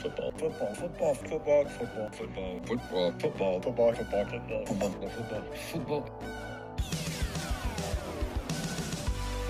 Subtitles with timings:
[0.00, 0.32] Football.
[0.32, 0.74] Football.
[0.74, 1.14] Football.
[1.14, 1.64] Football.
[1.64, 2.10] Football.
[2.10, 2.10] Football.
[2.10, 3.12] Football.
[3.18, 3.60] Football.
[3.60, 3.60] Football.
[3.60, 3.92] Football.
[3.92, 4.64] Football.
[4.64, 5.10] Football.
[5.10, 5.42] Football.
[5.72, 6.40] Football.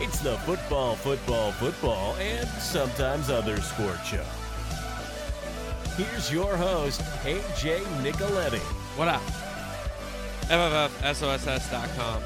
[0.00, 4.24] It's the football, football, football, and sometimes other sport show.
[5.96, 8.60] Here's your host, AJ Nicoletti.
[8.96, 9.20] What up?
[10.48, 12.22] FFFSOSS.com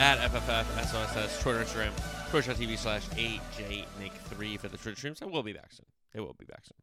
[0.00, 5.22] at FFFSOSS, Twitter, Instagram, twitch.tv slash AJNick3 for the Twitter streams.
[5.22, 5.86] I will be back soon.
[6.14, 6.76] It will be back soon.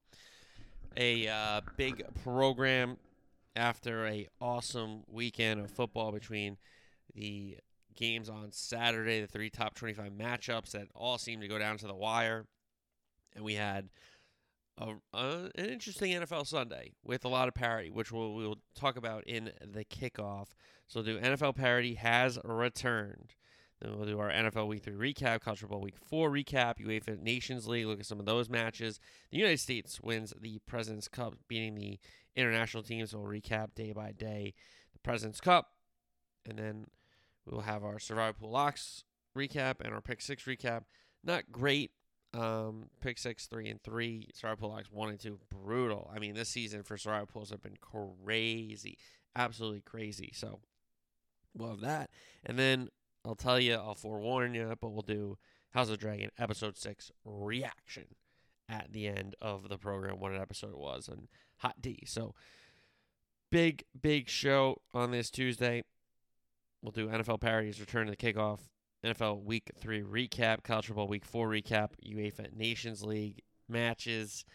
[0.97, 2.97] A uh, big program
[3.55, 6.57] after a awesome weekend of football between
[7.13, 7.57] the
[7.95, 11.87] games on Saturday, the three top 25 matchups that all seemed to go down to
[11.87, 12.45] the wire.
[13.35, 13.89] And we had
[14.77, 18.97] a, a, an interesting NFL Sunday with a lot of parity, which we'll, we'll talk
[18.97, 20.47] about in the kickoff.
[20.87, 23.33] So, do NFL parity has returned.
[23.81, 27.67] Then we'll do our NFL Week 3 recap, College Football Week 4 recap, UEFA Nations
[27.67, 28.99] League, look at some of those matches.
[29.31, 31.99] The United States wins the President's Cup, beating the
[32.35, 33.11] international teams.
[33.11, 34.53] So we'll recap day by day
[34.93, 35.71] the President's Cup.
[36.47, 36.87] And then
[37.45, 39.03] we will have our Survivor Pool Locks
[39.37, 40.83] recap and our Pick 6 recap.
[41.23, 41.91] Not great.
[42.33, 44.29] Um, pick 6, 3, and 3.
[44.33, 45.39] Survivor Pool Locks 1 and 2.
[45.49, 46.11] Brutal.
[46.13, 48.97] I mean, this season for Survivor Pools have been crazy.
[49.35, 50.31] Absolutely crazy.
[50.33, 50.59] So
[51.57, 52.09] we'll have that.
[52.45, 52.89] And then
[53.25, 55.37] I'll tell you, I'll forewarn you, but we'll do
[55.71, 58.05] House of the Dragon episode 6 reaction
[58.69, 62.03] at the end of the program, what an episode it was, and Hot D.
[62.05, 62.35] So
[63.51, 65.83] big, big show on this Tuesday.
[66.81, 68.59] We'll do NFL parodies, return to the kickoff,
[69.03, 74.45] NFL Week 3 recap, College Football Week 4 recap, UEFA Nations League matches.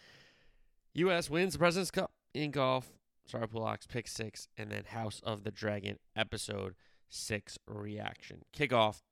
[0.94, 1.28] U.S.
[1.30, 2.92] wins the President's Cup in golf.
[3.26, 6.74] Sorry, Pullox, pick six, and then House of the Dragon episode
[7.10, 8.42] six reaction.
[8.56, 9.02] Kickoff,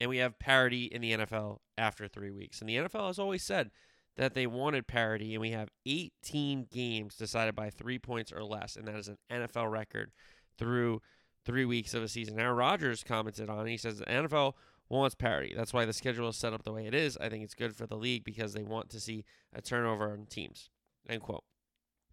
[0.00, 2.60] and we have parity in the NFL after three weeks.
[2.60, 3.70] And the NFL has always said
[4.16, 8.76] that they wanted parity, and we have 18 games decided by three points or less,
[8.76, 10.12] and that is an NFL record
[10.58, 11.00] through
[11.44, 12.38] three weeks of a season.
[12.38, 13.70] Aaron Rodgers commented on it.
[13.70, 14.54] He says the NFL
[14.88, 15.54] wants parity.
[15.56, 17.16] That's why the schedule is set up the way it is.
[17.18, 19.24] I think it's good for the league because they want to see
[19.54, 20.68] a turnover on teams.
[21.08, 21.44] End quote.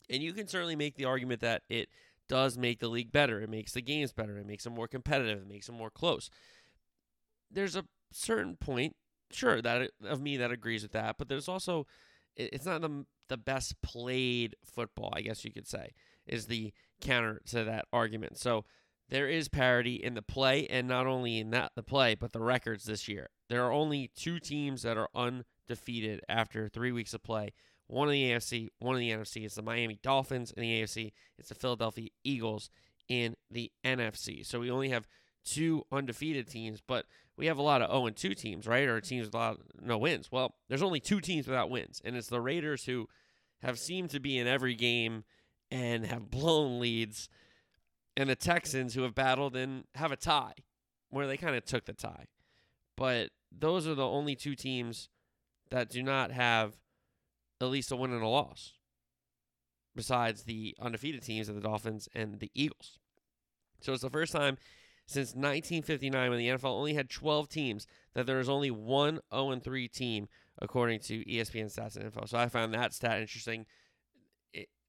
[0.09, 1.89] And you can certainly make the argument that it
[2.27, 3.41] does make the league better.
[3.41, 4.37] It makes the games better.
[4.37, 5.41] It makes them more competitive.
[5.41, 6.29] It makes them more close.
[7.49, 8.95] There's a certain point,
[9.31, 11.87] sure, that of me that agrees with that, but there's also
[12.35, 15.91] it's not the the best played football, I guess you could say,
[16.25, 18.37] is the counter to that argument.
[18.37, 18.63] So
[19.09, 22.41] there is parity in the play, and not only in that the play, but the
[22.41, 23.29] records this year.
[23.49, 27.53] There are only two teams that are undefeated after three weeks of play.
[27.87, 29.45] One in the AFC, one in the NFC.
[29.45, 31.13] It's the Miami Dolphins in the AFC.
[31.37, 32.69] It's the Philadelphia Eagles
[33.07, 34.45] in the NFC.
[34.45, 35.07] So we only have
[35.45, 37.05] two undefeated teams, but
[37.37, 38.87] we have a lot of 0 and 2 teams, right?
[38.87, 40.29] Or teams with a lot of no wins.
[40.31, 43.07] Well, there's only two teams without wins, and it's the Raiders who
[43.61, 45.23] have seemed to be in every game
[45.71, 47.29] and have blown leads
[48.15, 50.53] and the Texans who have battled and have a tie
[51.09, 52.25] where they kind of took the tie.
[52.95, 55.09] But those are the only two teams
[55.69, 56.73] that do not have
[57.61, 58.73] at least a win and a loss
[59.95, 62.99] besides the undefeated teams of the Dolphins and the Eagles.
[63.81, 64.57] So it's the first time
[65.07, 69.59] since 1959 when the NFL only had 12 teams that there is only one 0
[69.59, 70.27] 3 team
[70.59, 72.25] according to ESPN stats and info.
[72.25, 73.65] So I found that stat interesting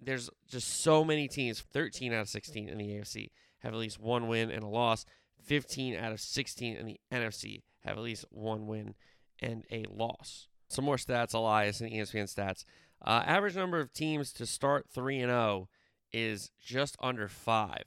[0.01, 4.01] there's just so many teams 13 out of 16 in the AFC have at least
[4.01, 5.05] one win and a loss
[5.45, 8.95] 15 out of 16 in the NFC have at least one win
[9.41, 12.65] and a loss some more stats Elias and ESPN stats
[13.05, 15.69] uh, average number of teams to start 3 and 0
[16.12, 17.83] is just under 5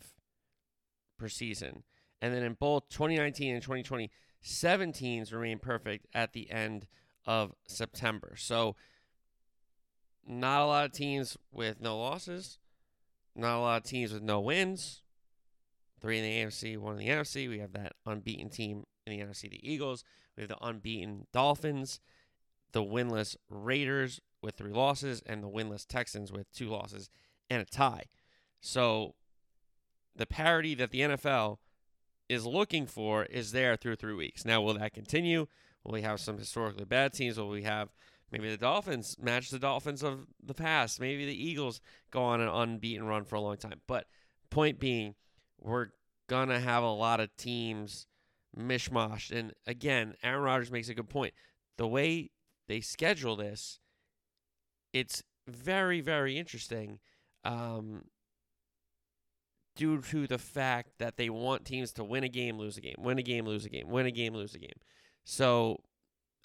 [1.17, 1.83] per season
[2.21, 4.09] and then in both 2019 and 2020
[4.41, 6.87] seven teams remain perfect at the end
[7.25, 8.75] of September so
[10.25, 12.59] not a lot of teams with no losses.
[13.35, 15.01] Not a lot of teams with no wins.
[15.99, 17.47] Three in the AFC, one in the NFC.
[17.47, 20.03] We have that unbeaten team in the NFC, the Eagles.
[20.35, 21.99] We have the unbeaten Dolphins,
[22.71, 27.09] the winless Raiders with three losses, and the winless Texans with two losses
[27.49, 28.05] and a tie.
[28.59, 29.15] So
[30.15, 31.57] the parity that the NFL
[32.27, 34.45] is looking for is there through three weeks.
[34.45, 35.47] Now, will that continue?
[35.83, 37.37] Will we have some historically bad teams?
[37.37, 37.89] Will we have
[38.31, 41.01] Maybe the Dolphins match the Dolphins of the past.
[41.01, 41.81] Maybe the Eagles
[42.11, 43.81] go on an unbeaten run for a long time.
[43.87, 44.07] But
[44.49, 45.15] point being,
[45.59, 45.87] we're
[46.27, 48.07] gonna have a lot of teams
[48.57, 49.37] mishmashed.
[49.37, 51.33] And again, Aaron Rodgers makes a good point.
[51.77, 52.31] The way
[52.71, 53.79] they schedule this,
[54.93, 56.99] it's very, very interesting.
[57.43, 58.05] Um,
[59.75, 62.95] due to the fact that they want teams to win a game, lose a game,
[62.97, 64.79] win a game, lose a game, win a game, lose a game.
[65.25, 65.81] So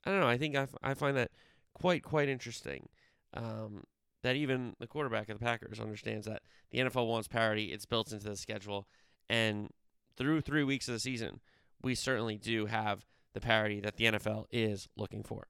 [0.05, 0.26] I don't know.
[0.26, 1.31] I think I, I find that
[1.75, 2.88] quite quite interesting.
[3.32, 3.84] Um,
[4.25, 7.67] that even the quarterback of the Packers understands that the NFL wants parity.
[7.67, 8.88] It's built into the schedule.
[9.29, 9.70] And
[10.17, 11.38] through three weeks of the season,
[11.82, 15.46] we certainly do have the parity that the NFL is looking for.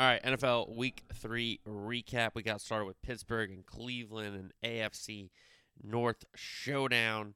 [0.00, 2.30] All right, NFL Week 3 recap.
[2.36, 5.30] We got started with Pittsburgh and Cleveland and AFC
[5.82, 7.34] North showdown.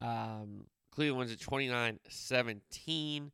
[0.00, 3.30] Um, Cleveland wins at 29 17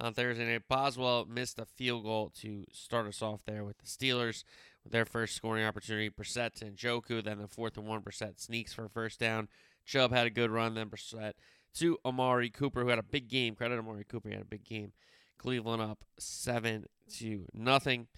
[0.00, 0.62] on Thursday night.
[0.68, 4.44] Boswell missed a field goal to start us off there with the Steelers
[4.84, 6.08] with their first scoring opportunity.
[6.08, 8.02] Brissett to Njoku, then the fourth and one.
[8.02, 9.48] Brissett sneaks for a first down.
[9.84, 11.32] Chubb had a good run, then Brissett
[11.74, 13.56] to Amari Cooper, who had a big game.
[13.56, 14.92] Credit Amari Cooper, he had a big game.
[15.38, 16.86] Cleveland up seven
[17.18, 18.08] to nothing.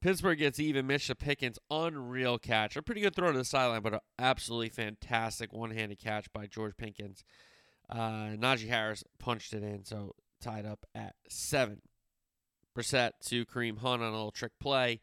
[0.00, 0.86] Pittsburgh gets even.
[0.86, 2.76] Mitch Pickens, unreal catch.
[2.76, 6.76] A pretty good throw to the sideline, but an absolutely fantastic one-handed catch by George
[6.76, 7.24] Pickens.
[7.88, 11.80] Uh, Najee Harris punched it in, so tied up at seven.
[12.76, 15.00] Brissett to Kareem Hunt on a little trick play.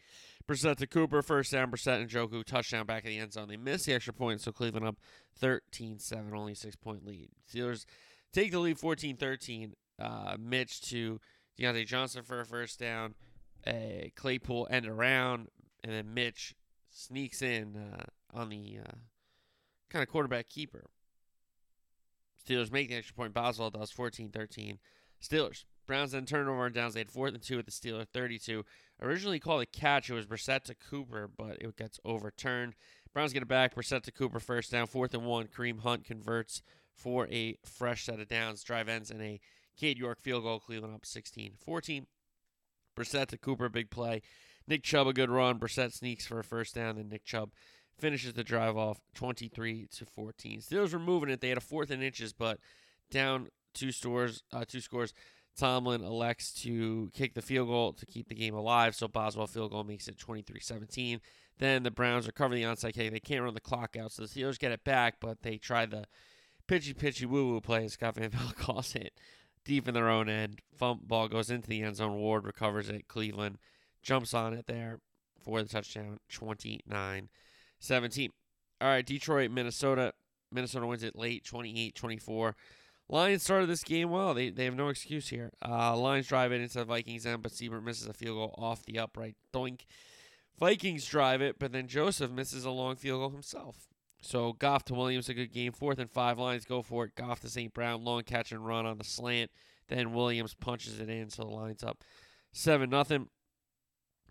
[0.48, 1.72] Brissett to Cooper, first down.
[1.72, 3.48] Brissett Njoku, touchdown back of the end zone.
[3.48, 4.98] They missed the extra point, so Cleveland up
[5.40, 7.30] 13 7, only six point lead.
[7.52, 7.86] Steelers
[8.32, 9.74] take the lead 14 13.
[10.04, 11.20] Uh, Mitch to
[11.58, 13.16] Diontae Johnson for a first down.
[13.66, 15.48] A Claypool end around,
[15.84, 16.54] and then Mitch
[16.90, 18.04] sneaks in uh,
[18.38, 18.96] on the uh,
[19.90, 20.86] kind of quarterback keeper.
[22.46, 23.34] Steelers make the extra point.
[23.34, 24.80] Boswell does 14 13.
[25.22, 25.64] Steelers.
[25.86, 26.94] Browns then turnover and downs.
[26.94, 28.66] They had fourth and two at the Steeler 32.
[29.02, 30.10] Originally called a catch.
[30.10, 32.74] It was Brissett to Cooper, but it gets overturned.
[33.14, 33.76] Browns get it back.
[33.76, 34.88] Brissett to Cooper first down.
[34.88, 35.48] Fourth and one.
[35.48, 36.62] Kareem Hunt converts
[36.94, 38.64] for a fresh set of downs.
[38.64, 39.40] Drive ends in a
[39.78, 40.60] Cade York field goal.
[40.60, 42.08] Cleveland up 16 14.
[42.96, 44.22] Brissett to Cooper, big play.
[44.68, 45.60] Nick Chubb, a good run.
[45.60, 46.96] Brissett sneaks for a first down.
[46.96, 47.52] Then Nick Chubb
[47.98, 50.62] finishes the drive off 23 to 14.
[50.62, 51.42] Steelers were moving it.
[51.42, 52.60] They had a fourth and inches, but
[53.12, 54.44] down two scores.
[54.52, 55.14] Uh, two scores.
[55.56, 59.72] Tomlin elects to kick the field goal to keep the game alive, so Boswell field
[59.72, 61.20] goal makes it 23-17.
[61.60, 63.12] Then the Browns recover the onside kick.
[63.12, 65.86] They can't run the clock out, so the Steelers get it back, but they try
[65.86, 66.06] the
[66.68, 67.82] pitchy pitchy woo woo play.
[67.82, 69.14] And Scott Van Pelt calls it
[69.66, 70.62] deep in their own end.
[70.80, 72.16] Fump ball goes into the end zone.
[72.16, 73.08] Ward recovers it.
[73.08, 73.58] Cleveland
[74.02, 75.00] jumps on it there
[75.44, 77.28] for the touchdown, 29-17.
[78.82, 80.14] All right, Detroit, Minnesota.
[80.52, 82.54] Minnesota wins it late, 28-24.
[83.10, 84.34] Lions started this game well.
[84.34, 85.52] They they have no excuse here.
[85.64, 88.86] Uh, Lions drive it into the Vikings end, but Seibert misses a field goal off
[88.86, 89.36] the upright.
[89.54, 89.82] Doink.
[90.58, 93.88] Vikings drive it, but then Joseph misses a long field goal himself.
[94.24, 95.74] So Goff to Williams, a good game.
[95.74, 96.40] Fourth and five.
[96.40, 97.16] lines, go for it.
[97.16, 97.74] Goff to St.
[97.74, 99.52] Brown, long catch and run on the slant.
[99.90, 102.04] Then Williams punches it in, so the line's up
[102.52, 103.28] seven nothing.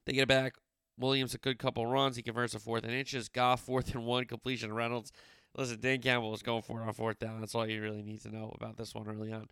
[0.07, 0.55] They get it back.
[0.99, 2.17] Williams a good couple runs.
[2.17, 3.29] He converts a fourth and inches.
[3.29, 4.73] Goff fourth and one completion.
[4.73, 5.13] Reynolds
[5.57, 7.41] Listen, Dan Campbell was going for it on fourth down.
[7.41, 9.49] That's all you really need to know about this one early on.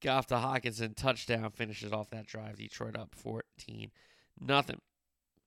[0.00, 2.56] Goff to Hockenson, touchdown, finishes off that drive.
[2.56, 3.90] Detroit up 14
[4.40, 4.80] nothing.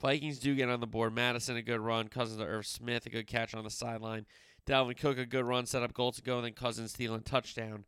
[0.00, 1.14] Vikings do get on the board.
[1.14, 2.08] Madison, a good run.
[2.08, 4.26] Cousins to Irv Smith, a good catch on the sideline.
[4.66, 6.36] Dalvin Cook, a good run, set up goal to go.
[6.36, 7.84] and Then Cousins stealing touchdown.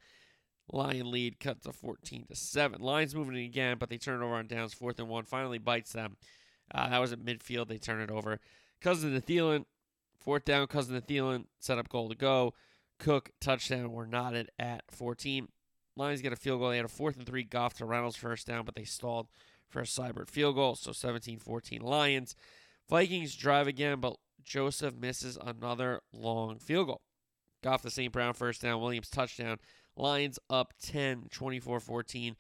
[0.73, 2.81] Lion lead cut to 14 to 7.
[2.81, 4.75] Lions moving again, but they turn it over on downs.
[4.75, 5.25] Fourth and one.
[5.25, 6.17] Finally bites them.
[6.75, 7.69] Uh, that was at midfield.
[7.69, 8.41] They turn it over.
[8.81, 9.65] Cousins to Thielen,
[10.27, 12.53] Fourth down, Cousin to Thielen, set up goal to go.
[12.99, 13.93] Cook, touchdown.
[13.93, 15.47] We're knotted at 14.
[15.95, 16.71] Lions get a field goal.
[16.71, 17.45] They had a fourth and three.
[17.45, 19.29] Goff to Reynolds first down, but they stalled
[19.69, 20.75] for a field goal.
[20.77, 22.35] So 17 14 Lions.
[22.89, 27.01] Vikings drive again, but Joseph misses another long field goal.
[27.63, 28.13] Goff the St.
[28.13, 28.81] Brown first down.
[28.81, 29.59] Williams touchdown.
[29.97, 32.37] Lions up 10 24 14.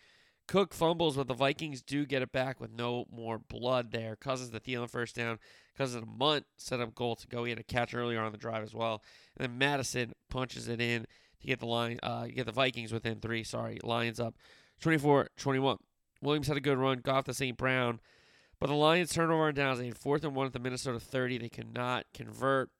[0.46, 4.14] Cook fumbles, but the Vikings do get it back with no more blood there.
[4.14, 5.40] Cousins the Thielen first down.
[5.76, 7.42] Cousins a Mundt set up goal to go.
[7.42, 9.02] He had a catch earlier on the drive as well.
[9.36, 11.06] And then Madison punches it in
[11.40, 13.42] to get the line, uh, get the Vikings within three.
[13.42, 14.36] Sorry, Lions up
[14.80, 15.78] 24-21.
[16.26, 16.98] Williams had a good run.
[16.98, 17.56] Goff to St.
[17.56, 18.00] Brown.
[18.58, 19.78] But the Lions turnover on downs.
[19.78, 21.38] They had fourth and one at the Minnesota 30.
[21.38, 22.70] They could not convert.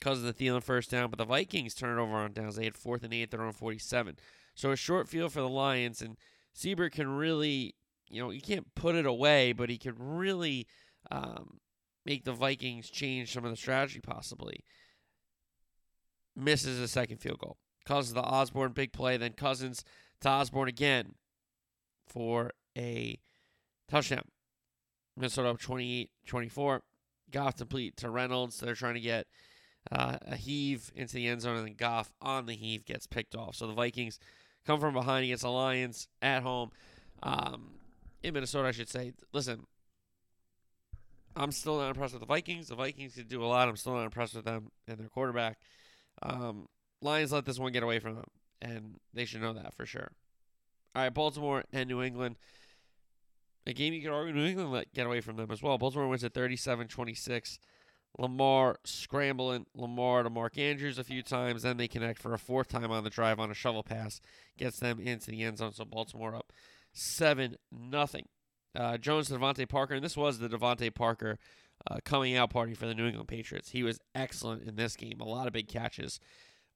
[0.00, 1.10] Cousins to Thielen first down.
[1.10, 2.56] But the Vikings turned over on downs.
[2.56, 3.30] They had fourth and eight.
[3.30, 4.16] They're on 47.
[4.54, 6.02] So a short field for the Lions.
[6.02, 6.16] And–
[6.58, 7.74] Seibert can really,
[8.10, 10.66] you know, you can't put it away, but he can really
[11.10, 11.60] um,
[12.04, 14.64] make the Vikings change some of the strategy possibly.
[16.34, 17.56] Misses a second field goal.
[17.84, 19.84] Cousins the Osborne big play, then Cousins
[20.20, 21.14] to Osborne again
[22.08, 23.18] for a
[23.88, 24.24] touchdown.
[25.16, 26.82] Minnesota up 28 24.
[27.30, 28.60] Goff complete to Reynolds.
[28.60, 29.26] They're trying to get
[29.92, 33.34] uh, a heave into the end zone, and then Goff on the heave gets picked
[33.34, 33.56] off.
[33.56, 34.18] So the Vikings
[34.66, 36.70] come from behind against the Lions at home.
[37.22, 37.72] Um,
[38.22, 39.12] in Minnesota, I should say.
[39.32, 39.66] Listen,
[41.36, 42.68] I'm still not impressed with the Vikings.
[42.68, 43.68] The Vikings can do a lot.
[43.68, 45.58] I'm still not impressed with them and their quarterback.
[46.22, 46.66] Um,
[47.00, 50.10] Lions let this one get away from them, and they should know that for sure.
[50.98, 52.34] All right, Baltimore and New England.
[53.68, 55.78] A game you could argue New England let get away from them as well.
[55.78, 57.60] Baltimore wins at 37 26.
[58.18, 61.62] Lamar scrambling, Lamar to Mark Andrews a few times.
[61.62, 64.20] Then they connect for a fourth time on the drive on a shovel pass,
[64.56, 65.72] gets them into the end zone.
[65.72, 66.52] So Baltimore up
[66.92, 68.26] seven nothing.
[68.74, 71.38] Uh, Jones to DeVante Parker, and this was the DeVante Parker
[71.88, 73.70] uh, coming out party for the New England Patriots.
[73.70, 75.20] He was excellent in this game.
[75.20, 76.18] A lot of big catches.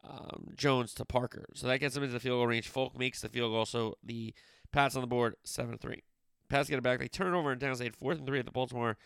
[0.05, 2.67] Um, Jones to Parker, so that gets them into the field goal range.
[2.67, 4.35] Folk makes the field goal, so the
[4.73, 6.03] Pats on the board seven three.
[6.49, 6.99] Pats get it back.
[6.99, 8.97] They turn over and had fourth and three at the Baltimore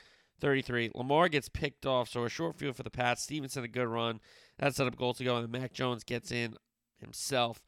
[0.41, 0.91] 33.
[0.95, 3.23] Lamar gets picked off, so a short field for the Pats.
[3.23, 4.21] Stevenson a good run.
[4.59, 6.57] That set up goal to go, and then Mac Jones gets in
[6.99, 7.63] himself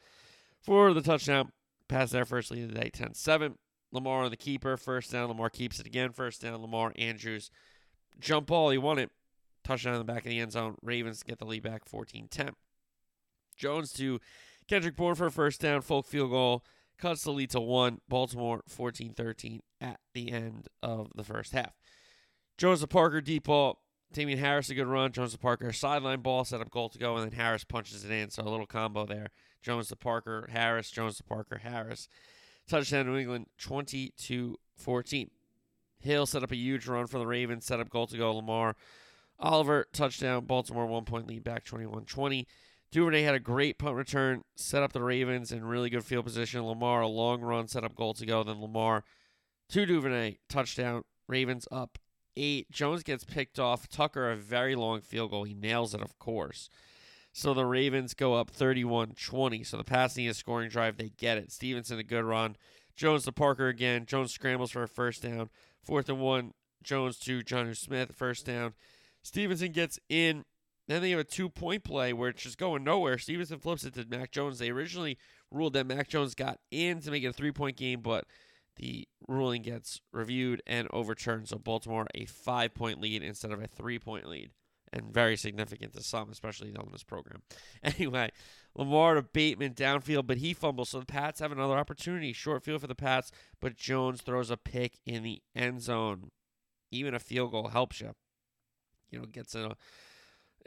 [0.60, 1.52] for the touchdown.
[1.88, 3.54] Pass their first lead of the day, 10-7.
[3.92, 5.28] Lamar on the keeper, first down.
[5.28, 6.60] Lamar keeps it again, first down.
[6.60, 7.50] Lamar Andrews
[8.20, 9.10] jump ball, he won it.
[9.64, 10.76] Touchdown in the back of the end zone.
[10.82, 12.50] Ravens get the lead back, 14-10.
[13.58, 14.20] Jones to
[14.68, 16.64] Kendrick Bourne for a first down, Folk field goal,
[16.98, 18.00] cuts the lead to one.
[18.08, 21.74] Baltimore 14-13 at the end of the first half.
[22.56, 23.82] Jones to Parker, deep ball.
[24.12, 25.12] Damien Harris, a good run.
[25.12, 28.10] Jones to Parker, sideline ball, set up goal to go, and then Harris punches it
[28.10, 28.30] in.
[28.30, 29.28] So a little combo there.
[29.62, 32.08] Jones to Parker, Harris, Jones to Parker, Harris.
[32.68, 34.12] Touchdown New England, 20
[34.76, 35.30] 14.
[36.00, 38.34] Hill set up a huge run for the Ravens, set up goal to go.
[38.34, 38.76] Lamar.
[39.40, 40.44] Oliver, touchdown.
[40.44, 42.46] Baltimore, one point lead back 21 20.
[42.90, 46.64] Duvernay had a great punt return, set up the Ravens in really good field position.
[46.64, 48.42] Lamar, a long run, set up goal to go.
[48.42, 49.04] Then Lamar
[49.70, 51.02] to Duvernay, touchdown.
[51.28, 51.98] Ravens up
[52.36, 52.70] eight.
[52.70, 53.88] Jones gets picked off.
[53.88, 55.44] Tucker, a very long field goal.
[55.44, 56.70] He nails it, of course.
[57.32, 59.62] So the Ravens go up 31 20.
[59.64, 61.52] So the passing is scoring drive, they get it.
[61.52, 62.56] Stevenson, a good run.
[62.96, 64.06] Jones to Parker again.
[64.06, 65.50] Jones scrambles for a first down.
[65.84, 66.52] Fourth and one.
[66.82, 68.74] Jones to Jonnu Smith, first down.
[69.22, 70.44] Stevenson gets in.
[70.88, 73.18] Then they have a two point play where it's just going nowhere.
[73.18, 74.58] Stevenson flips it to Mac Jones.
[74.58, 75.18] They originally
[75.50, 78.24] ruled that Mac Jones got in to make it a three point game, but
[78.76, 81.48] the ruling gets reviewed and overturned.
[81.48, 84.50] So Baltimore a five point lead instead of a three point lead.
[84.90, 87.42] And very significant to some, especially on this program.
[87.82, 88.30] Anyway,
[88.74, 90.88] Lamar to Bateman downfield, but he fumbles.
[90.88, 92.32] So the Pats have another opportunity.
[92.32, 93.30] Short field for the Pats,
[93.60, 96.30] but Jones throws a pick in the end zone.
[96.90, 98.14] Even a field goal helps you.
[99.10, 99.76] You know, gets a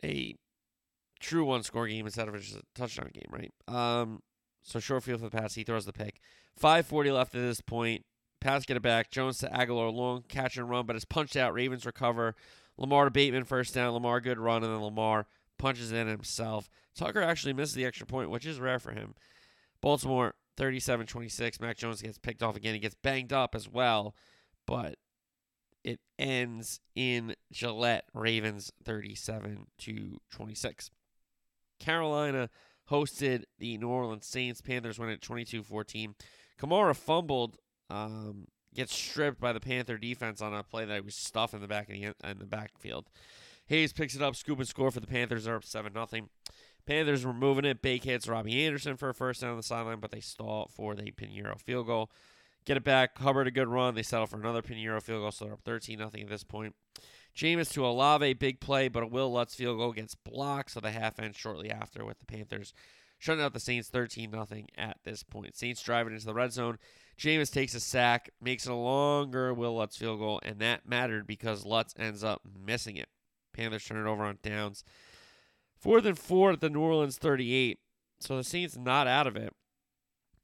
[0.04, 0.36] a
[1.20, 3.54] true one score game instead of just a touchdown game, right?
[3.68, 4.22] Um,
[4.64, 5.56] so short field for the pass.
[5.56, 6.20] He throws the pick.
[6.58, 8.06] 540 left at this point.
[8.40, 9.12] Pass get it back.
[9.12, 9.90] Jones to Aguilar.
[9.90, 11.54] long catch and run, but it's punched out.
[11.54, 12.36] Ravens recover.
[12.78, 13.94] Lamar to Bateman, first down.
[13.94, 15.28] Lamar, good run, and then Lamar
[15.60, 16.70] punches in himself.
[16.96, 19.14] Tucker actually misses the extra point, which is rare for him.
[19.80, 21.60] Baltimore 37 26.
[21.60, 22.74] Mac Jones gets picked off again.
[22.74, 24.16] He gets banged up as well,
[24.66, 24.96] but
[25.84, 30.92] it ends in Gillette Ravens 37 to 26.
[31.80, 32.50] Carolina
[32.90, 34.62] hosted the New Orleans Saints.
[34.62, 36.16] Panthers win at 22 14.
[36.60, 37.58] Kamara fumbled,
[37.90, 41.68] um, gets stripped by the Panther defense on a play that was stuffed in the
[41.68, 43.10] back of the in the backfield.
[43.68, 45.46] Hayes picks it up, scoop and score for the Panthers.
[45.46, 46.30] They're up seven nothing.
[46.86, 47.82] Panthers were moving it.
[47.82, 50.96] Bake hits Robbie Anderson for a first down on the sideline, but they stall for
[50.96, 52.12] the Piñeiro field goal.
[52.66, 53.18] Get it back.
[53.18, 53.96] Hubbard a good run.
[53.96, 56.76] They settle for another Piñeiro field goal, so they're up 13 nothing at this point.
[57.36, 60.92] Jameis to Olave, big play, but a Will Lutz field goal gets blocked, so the
[60.92, 62.74] half ends shortly after with the Panthers
[63.22, 65.56] shutting out the Saints 13 nothing at this point.
[65.56, 66.80] Saints driving into the red zone.
[67.20, 71.28] Jameis takes a sack, makes it a longer Will Lutz field goal, and that mattered
[71.28, 73.10] because Lutz ends up missing it.
[73.54, 74.84] Panthers turn it over on downs.
[75.80, 77.80] Fourth and four at the New Orleans 38.
[78.20, 79.54] So the Saints not out of it.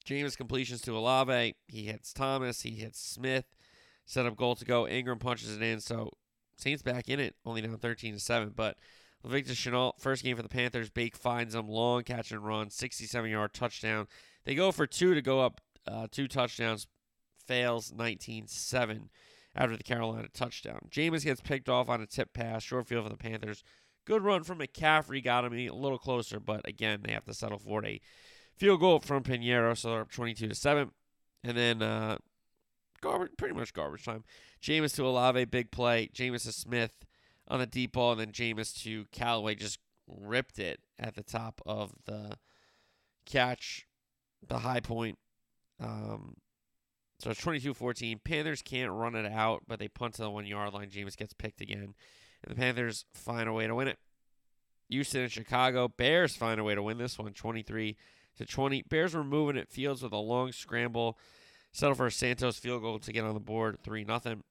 [0.07, 1.55] Jameis completions to Olave.
[1.67, 2.61] He hits Thomas.
[2.61, 3.45] He hits Smith.
[4.05, 4.87] Set up goal to go.
[4.87, 5.81] Ingram punches it in.
[5.81, 6.11] So
[6.57, 8.53] Saints back in it, only down 13 to 7.
[8.55, 8.77] But
[9.23, 10.89] Victor Shenault, first game for the Panthers.
[10.89, 11.67] Bake finds him.
[11.67, 12.69] Long catch and run.
[12.69, 14.07] 67 yard touchdown.
[14.45, 16.87] They go for two to go up uh, two touchdowns.
[17.45, 19.09] Fails 19 7
[19.55, 20.79] after the Carolina touchdown.
[20.89, 22.63] Jameis gets picked off on a tip pass.
[22.63, 23.63] Short field for the Panthers.
[24.05, 25.23] Good run from McCaffrey.
[25.23, 28.01] Got him a little closer, but again, they have to settle for a
[28.57, 30.91] field goal from Piñeiro, so they're up 22 to 7.
[31.43, 32.17] And then uh,
[33.01, 34.23] garbage, pretty much garbage time.
[34.61, 36.09] Jameis to Olave, big play.
[36.13, 37.05] Jameis to Smith
[37.47, 41.61] on the deep ball, and then Jameis to Callaway just ripped it at the top
[41.65, 42.37] of the
[43.25, 43.85] catch,
[44.45, 45.17] the high point.
[45.79, 46.35] Um,
[47.19, 48.19] so it's 22 14.
[48.23, 50.89] Panthers can't run it out, but they punt to the one yard line.
[50.89, 51.93] Jameis gets picked again.
[52.43, 53.97] And the Panthers find a way to win it.
[54.89, 55.87] Houston and Chicago.
[55.87, 57.97] Bears find a way to win this one 23
[58.37, 58.83] to 20.
[58.83, 61.17] Bears were moving at Fields with a long scramble.
[61.71, 64.41] Settle for a Santos field goal to get on the board 3 0.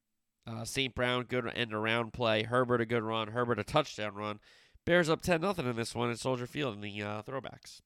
[0.47, 0.95] Uh, St.
[0.95, 2.45] Brown, good end around play.
[2.45, 3.29] Herbert, a good run.
[3.29, 4.39] Herbert, a touchdown run.
[4.85, 7.81] Bears up 10 0 in this one at Soldier Field in the uh, throwbacks.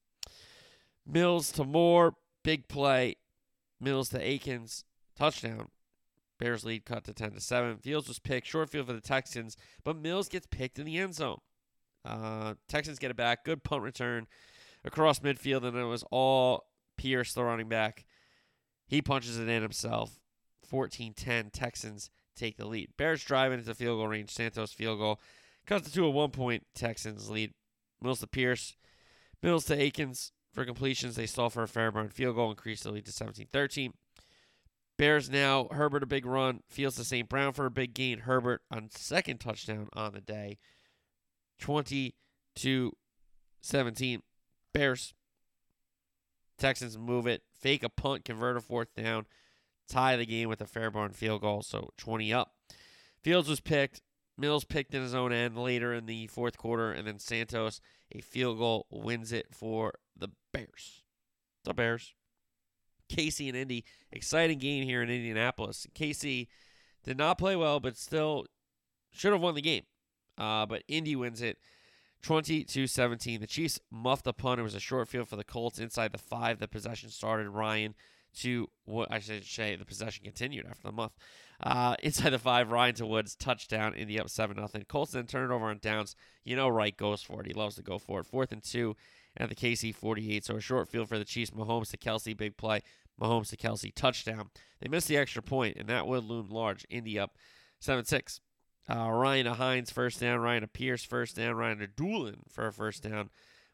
[1.05, 3.15] Mills to Moore, big play.
[3.79, 4.83] Mills to Akins,
[5.17, 5.69] touchdown.
[6.37, 7.77] Bears lead cut to 10 to 7.
[7.77, 11.15] Fields was picked, short field for the Texans, but Mills gets picked in the end
[11.15, 11.39] zone.
[12.05, 13.43] Uh, Texans get it back.
[13.43, 14.27] Good punt return
[14.83, 16.65] across midfield, and it was all
[16.97, 18.05] Pierce, the running back.
[18.87, 20.19] He punches it in himself.
[20.67, 21.49] 14 10.
[21.49, 22.89] Texans take the lead.
[22.97, 24.31] Bears drive into field goal range.
[24.31, 25.19] Santos field goal.
[25.65, 27.53] Cuts it to a one point Texans lead.
[28.01, 28.75] Mills to Pierce.
[29.41, 31.15] Mills to Akins for completions.
[31.15, 33.93] They stall for a Fairbairn field goal, increase the lead to 17 13.
[34.97, 37.27] Bears now, Herbert a big run, Fields to St.
[37.27, 38.19] Brown for a big gain.
[38.19, 40.59] Herbert on second touchdown on the day.
[41.59, 42.13] 20
[42.57, 42.91] to
[43.61, 44.21] 17.
[44.73, 45.13] Bears.
[46.57, 49.25] Texans move it, fake a punt, convert a fourth down,
[49.89, 52.53] tie the game with a Fairbairn field goal, so 20 up.
[53.23, 54.01] Fields was picked.
[54.37, 58.21] Mills picked in his own end later in the fourth quarter, and then Santos, a
[58.21, 61.03] field goal, wins it for the Bears.
[61.63, 62.13] The Bears.
[63.09, 65.85] KC and Indy, exciting game here in Indianapolis.
[65.93, 66.47] KC
[67.03, 68.45] did not play well, but still
[69.11, 69.83] should have won the game.
[70.37, 71.57] Uh, but Indy wins it
[72.21, 73.41] 20 to 17.
[73.41, 74.59] The Chiefs muffed the punt.
[74.59, 76.59] It was a short field for the Colts inside the five.
[76.59, 77.49] The possession started.
[77.49, 77.95] Ryan
[78.39, 81.11] to what I should say the possession continued after the muff.
[81.61, 83.93] Uh, inside the five, Ryan to Woods touchdown.
[83.93, 84.83] Indy up seven nothing.
[84.87, 86.15] Colts then turn it over on downs.
[86.43, 87.47] You know, Wright goes for it.
[87.47, 88.25] He loves to go for it.
[88.25, 88.95] Fourth and two
[89.37, 90.45] at the KC 48.
[90.45, 91.51] So a short field for the Chiefs.
[91.51, 92.81] Mahomes to Kelce, big play.
[93.19, 94.49] Mahomes to Kelce touchdown.
[94.79, 96.85] They missed the extra point, and that would loom large.
[96.89, 97.35] Indy up
[97.79, 98.41] 7 6.
[98.89, 100.39] Uh, Ryan Hines, first down.
[100.39, 101.55] Ryan to Pierce, first down.
[101.55, 103.29] Ryan to Dulin for a first down.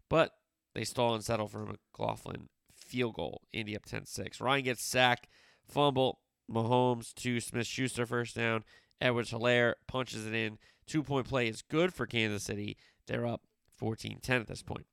[0.10, 0.34] But
[0.74, 3.42] they stall and settle for a McLaughlin field goal.
[3.52, 4.42] Indy up 10 6.
[4.42, 5.28] Ryan gets sacked,
[5.68, 6.20] fumble.
[6.50, 8.64] Mahomes to Smith Schuster, first down.
[9.02, 10.58] Edwards Helaire punches it in.
[10.86, 12.78] Two point play is good for Kansas City.
[13.08, 13.42] They're up
[13.76, 14.86] 14 10 at this point.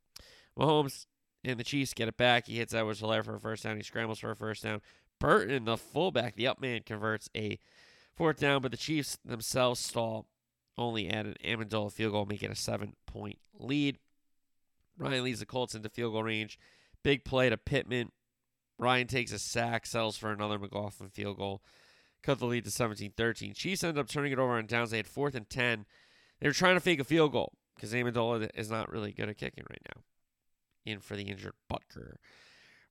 [0.59, 1.07] Mahomes
[1.45, 2.47] and the Chiefs get it back.
[2.47, 3.77] He hits Edwards Helaire for a first down.
[3.77, 4.81] He scrambles for a first down.
[5.21, 7.59] Burton, the fullback, the up man, converts a
[8.17, 10.27] fourth down, but the Chiefs themselves stall.
[10.77, 13.99] Only add an Ammendola field goal, make it a seven point lead.
[14.99, 16.59] Ryan leads the Colts into field goal range.
[17.03, 18.11] Big play to Pittman.
[18.79, 21.63] Ryan takes a sack, settles for another McLaughlin field goal.
[22.23, 23.53] Cut the lead to 17 13.
[23.55, 24.91] Chiefs end up turning it over on downs.
[24.91, 25.85] They had fourth and 10.
[26.41, 29.37] They were trying to fake a field goal because Ammendola is not really good at
[29.37, 30.03] kicking right now.
[30.85, 32.17] In for the injured Butker.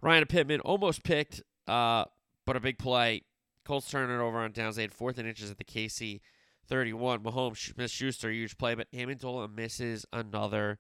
[0.02, 2.06] Ryan Pittman almost picked, uh,
[2.46, 3.24] but a big play.
[3.66, 4.76] Colts turn it over on downs.
[4.76, 6.20] They had fourth and inches at the KC
[6.68, 7.20] 31.
[7.20, 10.80] Mahomes missed Schuster, huge play, but Ammendola misses another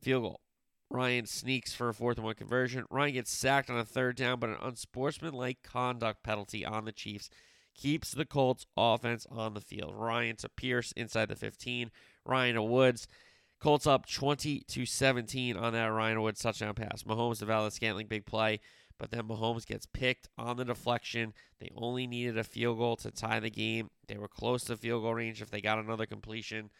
[0.00, 0.40] field goal.
[0.90, 2.84] Ryan sneaks for a fourth and one conversion.
[2.90, 7.30] Ryan gets sacked on a third down, but an unsportsmanlike conduct penalty on the Chiefs
[7.74, 9.94] keeps the Colts offense on the field.
[9.96, 11.90] Ryan to Pierce inside the 15.
[12.26, 13.08] Ryan to Woods.
[13.58, 17.04] Colts up 20 to 17 on that Ryan Woods touchdown pass.
[17.04, 18.60] Mahomes to Valdes-Scantling big play,
[18.98, 21.32] but then Mahomes gets picked on the deflection.
[21.58, 23.90] They only needed a field goal to tie the game.
[24.08, 26.70] They were close to field goal range if they got another completion.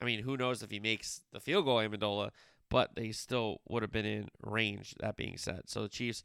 [0.00, 2.30] I mean, who knows if he makes the field goal, Ammendola,
[2.68, 5.62] but they still would have been in range, that being said.
[5.66, 6.24] So the Chiefs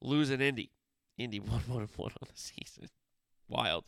[0.00, 0.70] lose in Indy.
[1.16, 2.88] Indy 1 1 1 on the season.
[3.48, 3.84] Wild.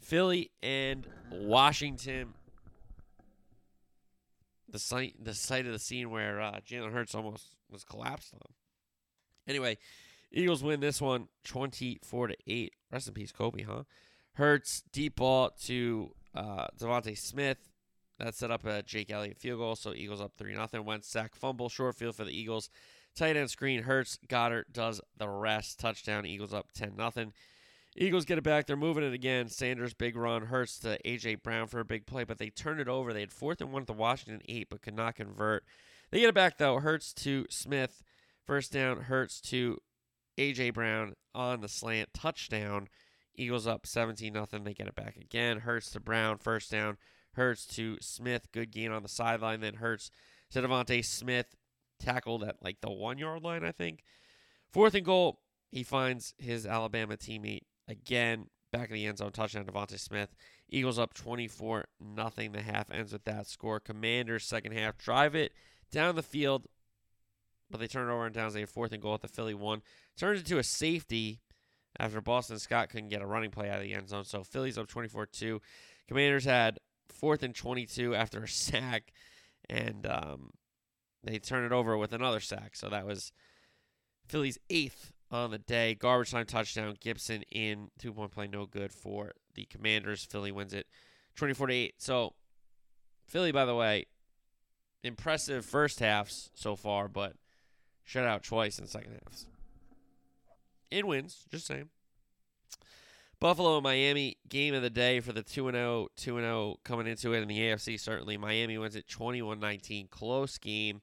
[0.00, 2.34] Philly and Washington
[4.68, 8.40] the site the site of the scene where uh, Jalen Hurts almost was collapsed on.
[9.46, 9.78] Anyway,
[10.32, 12.72] Eagles win this one 24 to 8.
[12.92, 13.82] Rest in peace, Kobe, huh?
[14.34, 17.58] Hurts deep ball to uh, DeVonta Smith.
[18.18, 20.82] That set up a Jake Elliott field goal, so Eagles up 3 0.
[20.82, 22.70] Wentz sack fumble, short field for the Eagles.
[23.14, 25.80] Tight end screen, Hurts, Goedert does the rest.
[25.80, 27.32] Touchdown, Eagles up 10 0.
[27.98, 28.66] Eagles get it back.
[28.66, 29.48] They're moving it again.
[29.48, 30.46] Sanders, big run.
[30.46, 31.36] Hurts to A.J.
[31.36, 33.12] Brown for a big play, but they turn it over.
[33.12, 35.64] They had fourth and one at the Washington eight, but could not convert.
[36.10, 36.78] They get it back, though.
[36.78, 38.02] Hurts to Smith.
[38.46, 39.02] First down.
[39.02, 39.78] Hurts to
[40.38, 40.70] A.J.
[40.70, 42.10] Brown on the slant.
[42.14, 42.88] Touchdown.
[43.34, 44.64] Eagles up 17 nothing.
[44.64, 45.60] They get it back again.
[45.60, 46.38] Hurts to Brown.
[46.38, 46.96] First down.
[47.32, 48.48] Hurts to Smith.
[48.52, 49.60] Good gain on the sideline.
[49.60, 50.10] Then Hurts
[50.52, 51.56] to DeVonta Smith.
[51.98, 54.02] Tackled at like the one yard line, I think.
[54.70, 55.40] Fourth and goal.
[55.70, 60.34] He finds his Alabama teammate Again, back of the end zone touchdown DeVonta Smith.
[60.68, 62.52] Eagles up 24 nothing.
[62.52, 63.78] The half ends with that score.
[63.78, 65.52] Commanders second half drive it
[65.92, 66.66] down the field,
[67.70, 68.54] but they turn it over on downs.
[68.54, 69.82] They fourth and goal at the Philly one.
[70.16, 71.40] Turns into a safety
[71.98, 74.24] after Boston Scott couldn't get a running play out of the end zone.
[74.24, 75.60] So Philly's up 24-2.
[76.08, 79.12] Commanders had fourth and 22 after a sack,
[79.68, 80.50] and um,
[81.24, 82.76] they turn it over with another sack.
[82.76, 83.32] So that was
[84.28, 85.94] Philly's eighth on the day.
[85.94, 86.96] Garbage time touchdown.
[87.00, 90.24] Gibson in two point play, no good for the Commanders.
[90.24, 90.86] Philly wins it
[91.36, 91.94] 24 to 8.
[91.98, 92.34] So,
[93.26, 94.06] Philly, by the way,
[95.02, 97.34] impressive first halves so far, but
[98.06, 99.46] shut out twice in second halves.
[100.90, 101.90] In wins, just saying.
[103.38, 107.34] Buffalo and Miami game of the day for the 2 0 2 0 coming into
[107.34, 108.38] it in the AFC certainly.
[108.38, 111.02] Miami wins it 21-19 close game.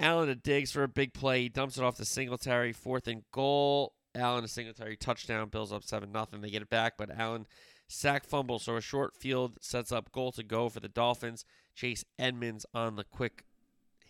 [0.00, 1.42] Allen to Diggs for a big play.
[1.42, 3.92] He dumps it off to Singletary, fourth and goal.
[4.14, 5.50] Allen to Singletary touchdown.
[5.50, 6.26] Bills up 7 0.
[6.40, 7.46] They get it back, but Allen
[7.86, 8.58] sack fumble.
[8.58, 11.44] So a short field sets up goal to go for the Dolphins.
[11.74, 13.44] Chase Edmonds on the quick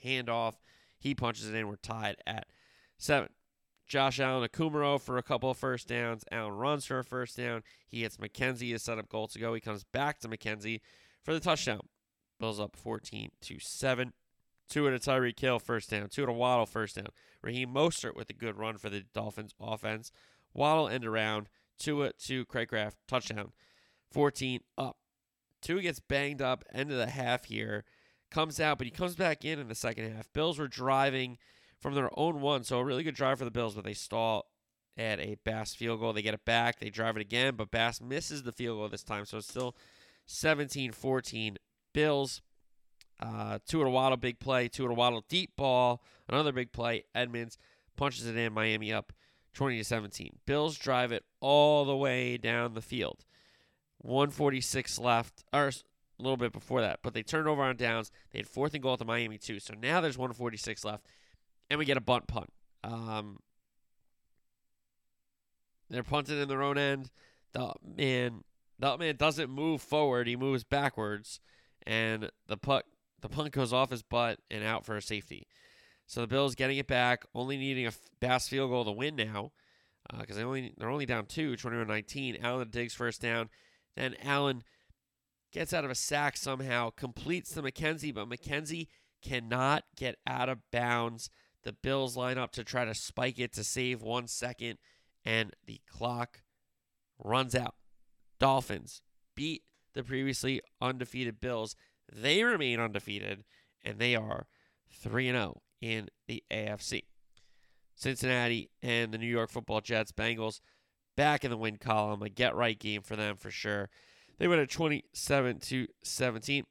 [0.04, 0.54] handoff.
[1.02, 1.66] He punches it in.
[1.66, 2.46] We're tied at
[2.96, 3.30] seven.
[3.88, 6.24] Josh Allen to Kumaro for a couple of first downs.
[6.30, 7.64] Allen runs for a first down.
[7.88, 9.52] He hits McKenzie to set up goal to go.
[9.52, 10.80] He comes back to McKenzie
[11.24, 11.80] for the touchdown.
[12.38, 14.12] Bills up 14 to 7.
[14.68, 16.08] Two at a Tyreek Hill first down.
[16.08, 17.08] Two at a Waddle first down.
[17.42, 20.12] Raheem Mostert with a good run for the Dolphins offense.
[20.54, 21.48] Waddle end around.
[21.78, 23.52] Two Tua to Cracraft touchdown.
[24.12, 24.98] 14 up.
[25.60, 27.84] Tua gets banged up end of the half here.
[28.32, 30.32] Comes out, but he comes back in in the second half.
[30.32, 31.36] Bills were driving
[31.78, 34.46] from their own one, so a really good drive for the Bills, but they stall
[34.96, 36.14] at a Bass field goal.
[36.14, 36.78] They get it back.
[36.78, 39.76] They drive it again, but Bass misses the field goal this time, so it's still
[40.24, 41.58] 17 14.
[41.92, 42.40] Bills.
[43.20, 44.66] Uh, Tua Waddle, big play.
[44.68, 46.02] Tua Waddle, deep ball.
[46.26, 47.04] Another big play.
[47.14, 47.58] Edmonds
[47.96, 48.54] punches it in.
[48.54, 49.12] Miami up
[49.52, 50.38] 20 to 17.
[50.46, 53.26] Bills drive it all the way down the field.
[53.98, 55.70] 146 left, or
[56.22, 58.10] a little bit before that, but they turned over on downs.
[58.30, 59.58] They had fourth and goal at the Miami too.
[59.58, 61.06] So now there's 146 left,
[61.68, 62.50] and we get a bunt punt.
[62.84, 63.38] Um,
[65.90, 67.10] they're punting in their own end.
[67.52, 68.44] The man,
[68.78, 71.40] the man doesn't move forward; he moves backwards,
[71.86, 72.84] and the puck,
[73.20, 75.46] the punt goes off his butt and out for a safety.
[76.06, 79.52] So the Bills getting it back, only needing a Bass field goal to win now,
[80.18, 82.42] because uh, they only they're only down two, 21-19.
[82.42, 83.48] Allen Diggs first down,
[83.96, 84.62] then Allen
[85.52, 88.88] gets out of a sack somehow, completes the McKenzie, but McKenzie
[89.22, 91.30] cannot get out of bounds.
[91.62, 94.78] The Bills line up to try to spike it to save one second,
[95.24, 96.42] and the clock
[97.22, 97.76] runs out.
[98.40, 99.02] Dolphins
[99.36, 99.62] beat
[99.94, 101.76] the previously undefeated Bills.
[102.12, 103.44] They remain undefeated,
[103.84, 104.46] and they are
[104.90, 107.04] 3 0 in the AFC.
[107.94, 110.60] Cincinnati and the New York football Jets, Bengals
[111.16, 112.22] back in the win column.
[112.22, 113.90] A get right game for them for sure.
[114.38, 116.64] They win at 27 to 17.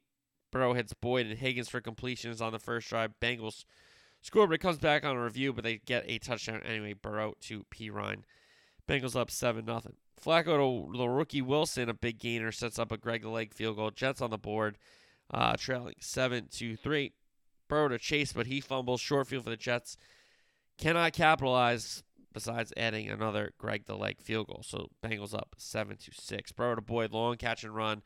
[0.50, 3.12] Burrow hits Boyd and Higgins for completions on the first drive.
[3.20, 3.64] Bengals
[4.20, 6.92] score, but it comes back on a review, but they get a touchdown anyway.
[6.92, 8.22] Burrow to Perine.
[8.88, 9.80] Bengals up 7 0.
[10.22, 13.76] Flacco to the rookie Wilson, a big gainer, sets up a Greg the Leg field
[13.76, 13.90] goal.
[13.90, 14.78] Jets on the board,
[15.32, 17.12] uh, trailing 7 to 3.
[17.68, 19.00] Burrow to Chase, but he fumbles.
[19.00, 19.96] Short field for the Jets.
[20.78, 24.62] Cannot capitalize besides adding another Greg the Leg field goal.
[24.64, 26.52] So Bengals up 7 to 6.
[26.52, 28.02] Burrow to Boyd, long catch and run.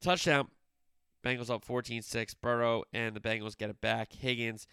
[0.00, 0.48] Touchdown.
[1.24, 2.34] Bengals up 14 6.
[2.34, 4.12] Burrow and the Bengals get it back.
[4.12, 4.66] Higgins,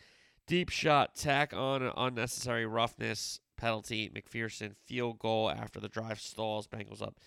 [0.47, 4.10] deep shot, tack on an unnecessary roughness penalty.
[4.10, 6.67] McPherson, field goal after the drive stalls.
[6.67, 7.19] Bengals up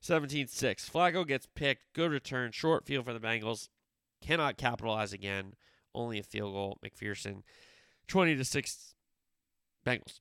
[0.00, 0.88] 17 6.
[0.88, 1.92] Flacco gets picked.
[1.94, 2.52] Good return.
[2.52, 3.68] Short field for the Bengals.
[4.20, 5.54] Cannot capitalize again.
[5.94, 6.78] Only a field goal.
[6.84, 7.42] McPherson,
[8.06, 8.94] 20 to 6.
[9.84, 10.20] Bengals.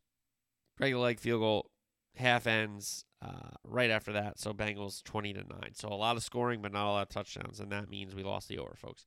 [0.79, 1.71] Regular leg field goal,
[2.15, 4.39] half ends uh, right after that.
[4.39, 5.47] So Bengals 20 to 9.
[5.73, 7.59] So a lot of scoring, but not a lot of touchdowns.
[7.59, 9.05] And that means we lost the over, folks.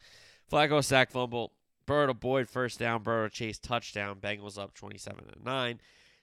[0.50, 1.52] Flacco sack fumble.
[1.87, 3.02] Burrow Boyd first down.
[3.02, 4.18] Burrow Chase touchdown.
[4.20, 5.80] Bengals up 27 to 9.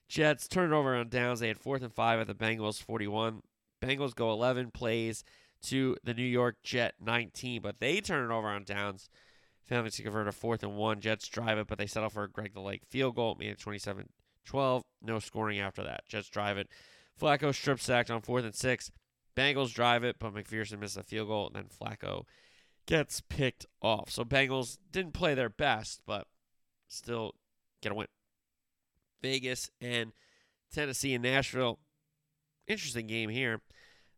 [0.08, 1.40] Jets turn it over on downs.
[1.40, 3.42] They had fourth and five at the Bengals 41.
[3.82, 5.24] Bengals go 11 plays
[5.64, 9.10] to the New York Jet 19, but they turn it over on downs.
[9.66, 11.02] Failing to convert a fourth and one.
[11.02, 13.36] Jets drive it, but they settle for a Greg the Leg field goal.
[13.38, 14.08] Made it 27
[14.48, 14.84] 12.
[15.02, 16.08] No scoring after that.
[16.08, 16.68] Jets drive it.
[17.20, 18.92] Flacco strip sacked on fourth and six.
[19.36, 22.24] Bengals drive it, but McPherson misses a field goal, and then Flacco
[22.88, 24.10] gets picked off.
[24.10, 26.26] So Bengals didn't play their best, but
[26.88, 27.36] still
[27.82, 28.08] get a win.
[29.22, 30.12] Vegas and
[30.74, 31.80] Tennessee and Nashville.
[32.68, 33.62] Interesting game here.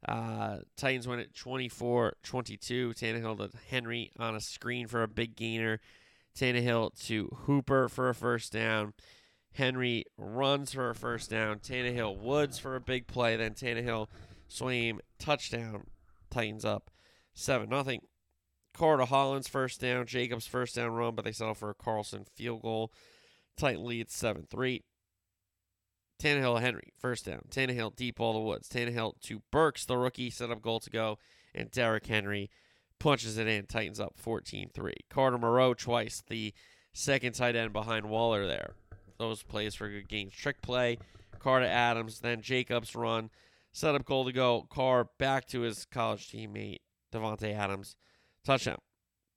[0.07, 2.93] Uh, Titans win it 24 22.
[2.93, 5.79] Tannehill to Henry on a screen for a big gainer.
[6.37, 8.93] Tannehill to Hooper for a first down.
[9.53, 11.59] Henry runs for a first down.
[11.59, 13.35] Tannehill Woods for a big play.
[13.35, 14.07] Then Tannehill
[14.49, 15.87] Swaim touchdown.
[16.29, 16.91] Titans up
[17.33, 18.01] 7 nothing.
[18.73, 20.05] Carter Hollins first down.
[20.05, 22.91] Jacobs first down run, but they settle for a Carlson field goal.
[23.57, 24.83] Titan leads 7 3.
[26.21, 27.43] Tannehill Henry, first down.
[27.49, 28.67] Tannehill deep all the woods.
[28.67, 31.17] Tannehill to Burks, the rookie, set up goal to go.
[31.55, 32.49] And Derrick Henry
[32.99, 33.65] punches it in.
[33.65, 34.93] Titans up 14 3.
[35.09, 36.53] Carter Moreau twice, the
[36.93, 38.75] second tight end behind Waller there
[39.19, 40.33] those plays for good games.
[40.33, 40.97] Trick play,
[41.37, 43.29] Carr to Adams, then Jacobs run,
[43.71, 44.65] set up goal to go.
[44.69, 46.79] Carr back to his college teammate,
[47.13, 47.95] Davante Adams.
[48.43, 48.79] Touchdown.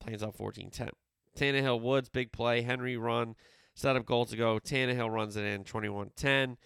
[0.00, 0.90] Plays up 14 10.
[1.36, 2.62] Tannehill Woods, big play.
[2.62, 3.34] Henry run,
[3.74, 4.58] set up goal to go.
[4.58, 6.56] Tannehill runs it in 21 10.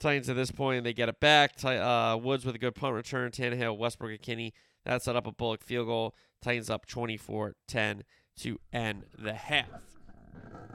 [0.00, 1.52] Titans at this point, they get it back.
[1.64, 3.30] Uh, Woods with a good punt return.
[3.30, 4.52] Tannehill, Westbrook, and Kinney.
[4.84, 6.14] That set up a Bullock field goal.
[6.42, 8.02] Titans up 24 10
[8.38, 9.68] to end the half.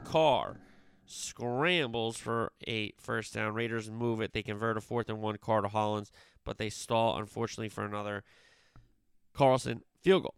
[0.04, 0.56] Carr
[1.10, 3.54] scrambles for a first down.
[3.54, 4.32] Raiders move it.
[4.32, 5.36] They convert a fourth and one.
[5.38, 6.10] Carr to Hollins,
[6.44, 8.24] but they stall, unfortunately, for another
[9.34, 10.34] Carlson field goal.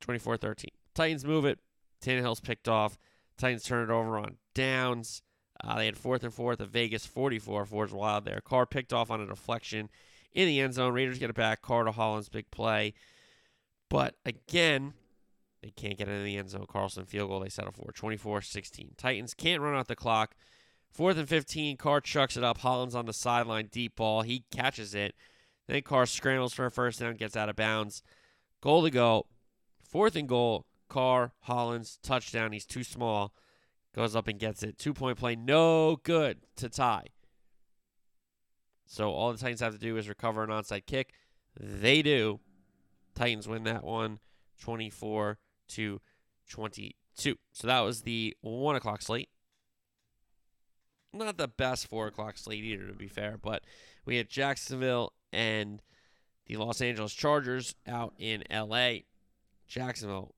[0.00, 0.70] 24 13.
[0.94, 1.58] Titans move it.
[2.00, 2.98] Tannehill's picked off.
[3.38, 5.22] Titans turn it over on downs.
[5.62, 7.64] Uh, they had fourth and fourth of Vegas 44.
[7.64, 8.40] Ford's wild there.
[8.44, 9.88] Carr picked off on a deflection
[10.32, 10.92] in the end zone.
[10.92, 11.62] Raiders get it back.
[11.62, 12.92] Carr to Hollins, big play.
[13.88, 14.94] But again,
[15.64, 16.66] they can't get into the end zone.
[16.68, 18.90] Carlson field goal they settle for 24 16.
[18.98, 20.34] Titans can't run out the clock.
[20.92, 21.78] Fourth and 15.
[21.78, 22.58] Carr chucks it up.
[22.58, 24.22] Hollins on the sideline, deep ball.
[24.22, 25.14] He catches it.
[25.66, 28.02] Then Carr scrambles for a first down, gets out of bounds.
[28.60, 29.26] Goal to go.
[29.82, 30.66] Fourth and goal.
[30.88, 32.52] Carr, Hollins, touchdown.
[32.52, 33.32] He's too small.
[33.94, 34.76] Goes up and gets it.
[34.78, 37.06] Two point play, no good to tie.
[38.86, 41.14] So all the Titans have to do is recover an onside kick.
[41.58, 42.40] They do.
[43.14, 44.18] Titans win that one
[44.60, 46.00] 24 to
[46.48, 46.92] 22.
[47.52, 49.28] So that was the one o'clock slate.
[51.12, 53.62] Not the best four o'clock slate either, to be fair, but
[54.04, 55.80] we had Jacksonville and
[56.46, 58.98] the Los Angeles Chargers out in LA.
[59.68, 60.34] Jacksonville,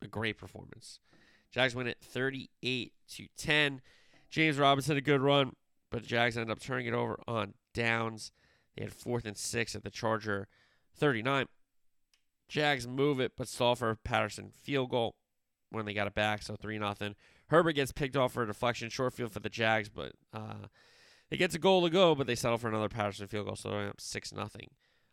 [0.00, 1.00] a great performance.
[1.50, 3.80] Jags win it 38 to 10.
[4.30, 5.54] James Robinson a good run,
[5.90, 8.30] but Jags ended up turning it over on downs.
[8.76, 10.46] They had fourth and six at the Charger
[10.96, 11.46] 39.
[12.50, 15.14] Jags move it, but stall for Patterson field goal
[15.70, 17.14] when they got it back, so 3 nothing.
[17.46, 20.66] Herbert gets picked off for a deflection, short field for the Jags, but uh,
[21.30, 23.70] it gets a goal to go, but they settle for another Patterson field goal, so
[23.70, 24.68] they're up 6 nothing.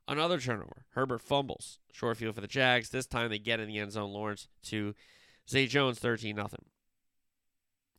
[0.07, 0.85] Another turnover.
[0.91, 1.79] Herbert fumbles.
[1.91, 2.89] Short field for the Jags.
[2.89, 4.11] This time they get in the end zone.
[4.11, 4.95] Lawrence to
[5.49, 6.65] Zay Jones, 13 nothing.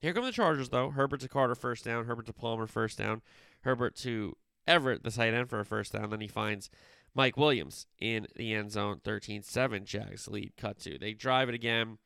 [0.01, 0.91] Here come the Chargers, though.
[0.91, 2.07] Herbert to Carter, first down.
[2.07, 3.21] Herbert to Palmer, first down.
[3.63, 6.09] Herbert to Everett, the tight end, for a first down.
[6.09, 6.71] Then he finds
[7.19, 9.85] Mike Williams in the end zone, 13 7.
[9.85, 11.01] Jags lead, cut to.
[11.01, 11.99] They drive it again.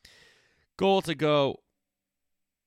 [0.79, 1.57] Goal to go.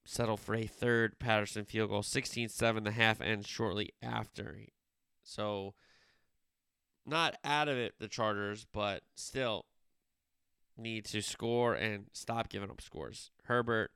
[0.04, 2.84] Settle for a third Patterson field goal, 16 7.
[2.84, 4.58] The half ends shortly after.
[5.24, 5.74] So,
[7.04, 9.66] not out of it, the Chargers, but still
[10.78, 13.32] need to score and stop giving up scores.
[13.46, 13.90] Herbert,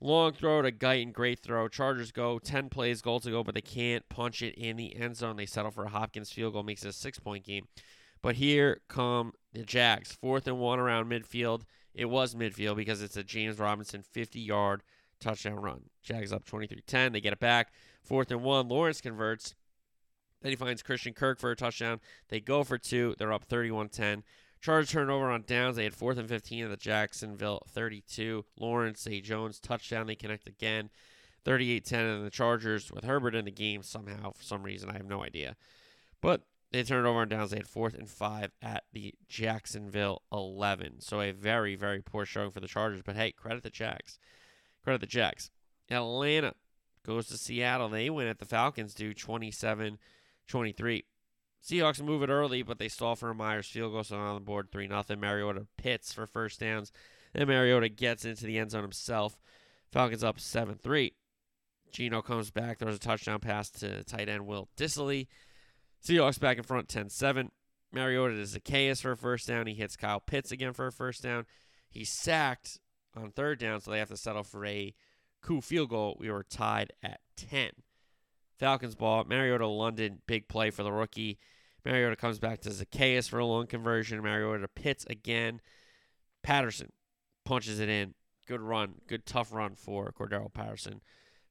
[0.00, 1.68] long throw to Guyton, great throw.
[1.68, 5.16] Chargers go 10 plays, goal to go, but they can't punch it in the end
[5.16, 5.36] zone.
[5.36, 7.66] They settle for a Hopkins field goal, makes it a six point game.
[8.22, 11.62] But here come the Jags, fourth and one around midfield.
[11.94, 14.82] It was midfield because it's a James Robinson 50 yard
[15.20, 15.82] touchdown run.
[16.02, 17.12] Jags up 23 10.
[17.12, 17.72] They get it back.
[18.02, 18.68] Fourth and one.
[18.68, 19.54] Lawrence converts.
[20.42, 22.00] Then he finds Christian Kirk for a touchdown.
[22.28, 23.14] They go for two.
[23.18, 24.22] They're up 31 10.
[24.60, 25.76] Chargers turnover on downs.
[25.76, 28.44] They had fourth and 15 at the Jacksonville 32.
[28.58, 29.20] Lawrence, A.
[29.20, 30.06] Jones, touchdown.
[30.06, 30.90] They connect again.
[31.44, 32.04] 38 10.
[32.04, 35.24] And the Chargers, with Herbert in the game somehow, for some reason, I have no
[35.24, 35.56] idea.
[36.20, 36.42] But
[36.72, 37.50] they turned over on downs.
[37.50, 41.00] They had fourth and five at the Jacksonville 11.
[41.00, 43.02] So a very, very poor showing for the Chargers.
[43.02, 44.18] But hey, credit the Jags.
[44.84, 45.50] Credit the Jags.
[45.90, 46.54] Atlanta
[47.04, 47.88] goes to Seattle.
[47.88, 49.98] They win at the Falcons do 27
[50.46, 51.04] 23.
[51.62, 54.40] Seahawks move it early, but they stall for a Myers field goal, so on the
[54.40, 55.04] board 3 0.
[55.18, 56.92] Mariota Pitts for first downs.
[57.34, 59.38] Then Mariota gets into the end zone himself.
[59.92, 61.12] Falcons up 7 3.
[61.92, 65.26] Geno comes back, throws a touchdown pass to tight end Will Dissly.
[66.04, 67.50] Seahawks back in front 10 7.
[67.92, 69.66] Mariota to Zaccheaus for a first down.
[69.66, 71.46] He hits Kyle Pitts again for a first down.
[71.88, 72.78] He's sacked
[73.16, 74.94] on third down, so they have to settle for a
[75.42, 76.16] Koo field goal.
[76.20, 77.70] We were tied at 10.
[78.60, 79.24] Falcons ball.
[79.24, 81.38] Mariota London, big play for the rookie.
[81.84, 84.22] Mariota comes back to Zaccheaus for a long conversion.
[84.22, 85.62] Mariota Pitts again.
[86.42, 86.92] Patterson
[87.46, 88.14] punches it in.
[88.46, 88.96] Good run.
[89.06, 91.00] Good tough run for Cordarrelle Patterson.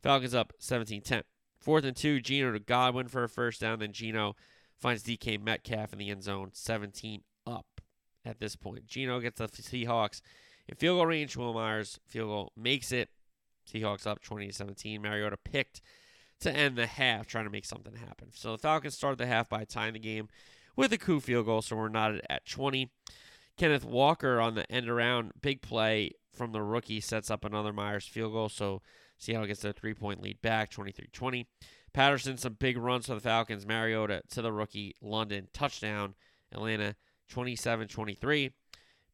[0.03, 1.23] Falcons up 17 10.
[1.59, 3.79] Fourth and two, Geno to Godwin for a first down.
[3.79, 4.35] Then Geno
[4.77, 7.81] finds DK Metcalf in the end zone, 17 up
[8.23, 8.87] at this point.
[8.87, 10.21] Geno gets the Seahawks
[10.67, 11.35] in field goal range.
[11.35, 13.09] Will Myers field goal makes it.
[13.69, 15.01] Seahawks up 20 17.
[15.01, 15.81] Mariota picked
[16.41, 18.29] to end the half, trying to make something happen.
[18.33, 20.29] So the Falcons start the half by tying the game
[20.75, 22.89] with a Koo field goal, so we're not at 20.
[23.57, 28.07] Kenneth Walker on the end around, big play from the rookie, sets up another Myers
[28.07, 28.81] field goal, so
[29.17, 31.47] Seattle gets their three point lead back, 23 20.
[31.91, 33.65] Patterson, some big runs for the Falcons.
[33.65, 36.13] Mariota to the rookie, London, touchdown.
[36.51, 36.95] Atlanta,
[37.29, 38.51] 27 23.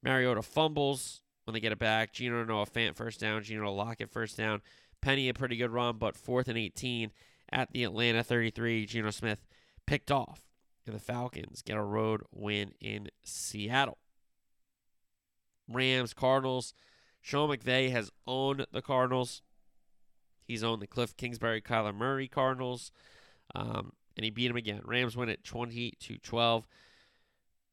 [0.03, 2.13] Mariota fumbles when they get it back.
[2.13, 3.43] Geno Noah Fant first down.
[3.43, 4.61] Geno Lockett first down.
[5.05, 7.11] Penny a pretty good run, but fourth and 18
[7.51, 8.87] at the Atlanta 33.
[8.87, 9.45] Geno Smith
[9.85, 10.41] picked off.
[10.87, 13.99] And the Falcons get a road win in Seattle.
[15.69, 16.73] Rams, Cardinals.
[17.21, 19.43] Sean McVay has owned the Cardinals.
[20.43, 22.91] He's owned the Cliff Kingsbury, Kyler Murray Cardinals.
[23.53, 24.81] Um, and he beat him again.
[24.83, 26.67] Rams win it 20 to 12.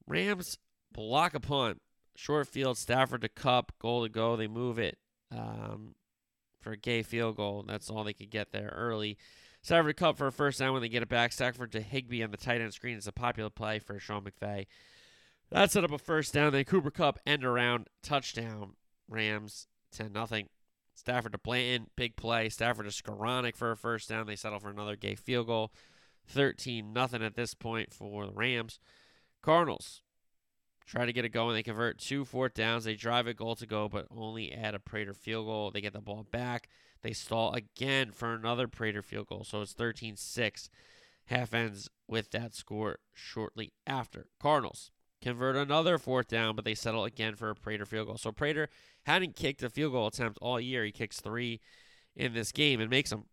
[0.07, 0.59] Rams
[0.92, 1.81] block a punt,
[2.14, 4.37] short field, Stafford to Kupp, goal to go.
[4.37, 4.99] They move it
[5.31, 5.95] um,
[6.62, 7.64] for a gay field goal.
[7.66, 9.18] That's all they could get there early.
[9.62, 11.33] Stafford to Kupp for a first down when they get it back.
[11.33, 14.66] Stafford to Higbee on the tight end screen is a popular play for Sean McVay.
[15.51, 16.53] That set up a first down.
[16.53, 18.75] Then Cooper Kupp end around touchdown.
[19.09, 20.48] Rams 10 nothing.
[20.94, 22.48] Stafford to Blanton, big play.
[22.48, 24.27] Stafford to Skowronek for a first down.
[24.27, 25.72] They settle for another gay field goal.
[26.27, 28.79] 13 nothing at this point for the Rams.
[29.42, 30.03] Cardinals
[30.87, 31.55] try to get it going.
[31.55, 32.85] They convert two fourth downs.
[32.85, 35.71] They drive a goal to go, but only add a Prater field goal.
[35.71, 36.68] They get the ball back.
[37.03, 39.45] They stall again for another Prater field goal.
[39.45, 40.71] So it's 13 6.
[41.27, 44.27] Half ends with that score shortly after.
[44.40, 44.90] Cardinals
[45.21, 48.18] convert another fourth down, but they settle again for a Prater field goal.
[48.18, 48.68] So Prater
[49.05, 50.85] hadn't kicked a field goal attempt all year.
[50.85, 51.61] He kicks three
[52.14, 53.25] in this game and makes them.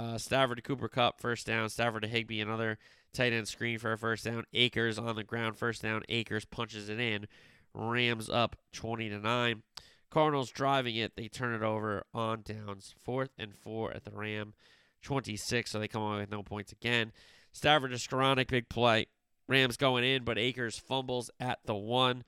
[0.00, 1.68] Uh, Stafford to Cooper Kupp, first down.
[1.68, 2.78] Stafford to Higbee, another
[3.12, 4.44] tight end screen for a first down.
[4.54, 6.04] Akers on the ground, first down.
[6.08, 7.26] Akers punches it in.
[7.74, 9.62] Rams up 20 to 9.
[10.08, 11.16] Cardinals driving it.
[11.16, 12.94] They turn it over on downs.
[13.02, 14.54] Fourth and four at the Ram
[15.02, 17.12] 26, so they come away with no points again.
[17.52, 19.06] Stafford to Skowronek, big play.
[19.48, 22.24] Rams going in, but Akers fumbles at the one.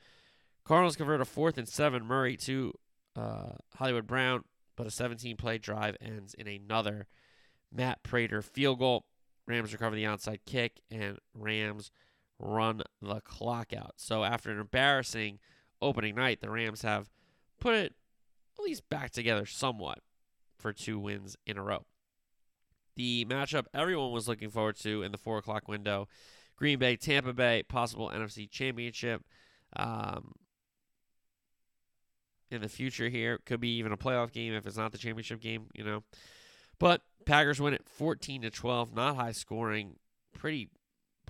[0.65, 2.05] Cardinals convert a fourth and seven.
[2.05, 2.75] Murray to
[3.17, 4.45] uh, Hollywood Brown,
[4.77, 7.07] but a 17 play drive ends in another
[7.73, 9.05] Matt Prater field goal.
[9.47, 11.91] Rams recover the onside kick, and Rams
[12.39, 13.95] run the clock out.
[13.97, 15.41] So after an embarrassing
[15.81, 17.11] opening night, the Rams have
[17.59, 17.95] put it
[18.59, 19.99] at least back together somewhat
[20.59, 21.87] for two wins in a row.
[22.95, 26.09] The matchup everyone was looking forward to in the four o'clock window
[26.57, 29.23] Green Bay, Tampa Bay, possible NFC championship.
[29.75, 30.35] Um,
[32.53, 33.39] in the future here.
[33.45, 36.05] Could be even a playoff game if it's not the championship game, you know.
[36.83, 40.01] But Packers win it 14 to 12, not high scoring,
[40.37, 40.69] pretty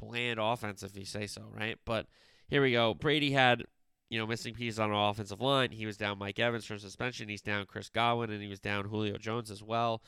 [0.01, 1.77] bland offense if you say so, right?
[1.85, 2.07] But
[2.49, 2.95] here we go.
[2.95, 3.65] Brady had,
[4.09, 5.71] you know, missing pieces on our offensive line.
[5.71, 7.29] He was down Mike Evans from suspension.
[7.29, 10.01] He's down Chris Godwin, and he was down Julio Jones as well.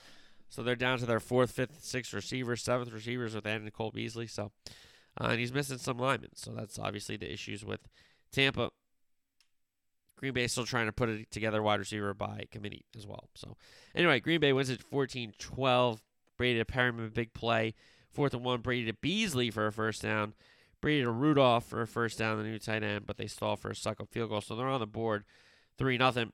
[0.48, 4.26] So they're down to their fourth, fifth, sixth receivers, seventh receivers with Andy Cole Beasley.
[4.26, 4.50] So,
[5.20, 6.30] uh, and he's missing some linemen.
[6.36, 7.80] So that's obviously the issues with
[8.32, 8.70] Tampa.
[10.16, 13.28] Green Bay still trying to put it together wide receiver by committee as well.
[13.34, 13.56] So,
[13.94, 16.02] anyway, Green Bay wins it 14 12.
[16.36, 17.74] Brady to Perriman, big play.
[18.10, 20.34] Fourth and one, Brady to Beasley for a first down.
[20.80, 23.70] Brady to Rudolph for a first down, the new tight end, but they stall for
[23.70, 24.40] a Succop field goal.
[24.40, 25.24] So they're on the board
[25.78, 26.32] 3 0.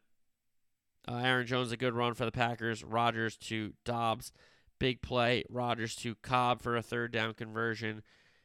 [1.08, 2.84] Uh, Aaron Jones, a good run for the Packers.
[2.84, 4.32] Rodgers to Dobbs,
[4.78, 5.44] big play.
[5.48, 8.02] Rodgers to Cobb for a third down conversion.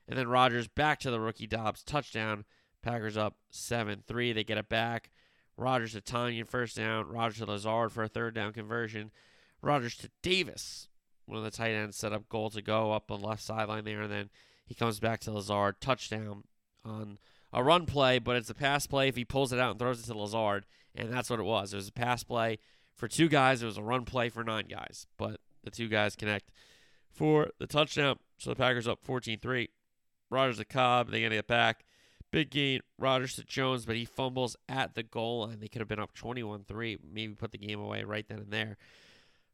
[0.08, 2.46] And then Rodgers back to the rookie Dobbs, touchdown.
[2.82, 4.32] Packers up 7 3.
[4.32, 5.10] They get it back.
[5.58, 7.08] Rodgers to Tonyan, first down.
[7.08, 9.12] Rodgers to Lazard for a third down conversion.
[9.62, 10.90] Rodgers to Davis.
[11.26, 13.86] One of the tight ends set up goal to go up on the left sideline
[13.86, 14.30] there, and then
[14.66, 15.82] he comes back to Lazard.
[15.82, 16.44] Touchdown
[16.84, 17.18] on
[17.52, 20.00] a run play, but it's a pass play if he pulls it out and throws
[20.00, 21.74] it to Lazard, and that's what it was.
[21.74, 22.60] It was a pass play
[22.96, 23.64] for two guys.
[23.64, 26.52] It was a run play for nine guys, but the two guys connect
[27.12, 28.20] for the touchdown.
[28.38, 29.70] So the Packers up 14 3.
[30.30, 31.12] Rodgers to Cobb.
[31.12, 31.86] They get back.
[32.36, 35.62] Big gain, Rodgers to Jones, but he fumbles at the goal line.
[35.62, 38.52] They could have been up 21 3, maybe put the game away right then and
[38.52, 38.76] there.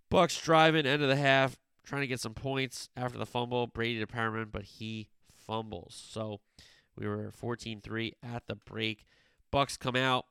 [0.09, 3.67] Bucks driving, end of the half, trying to get some points after the fumble.
[3.67, 5.93] Brady to Perriman, but he fumbles.
[6.09, 6.39] So
[6.97, 9.05] we were 14 3 at the break.
[9.51, 10.25] Bucks come out,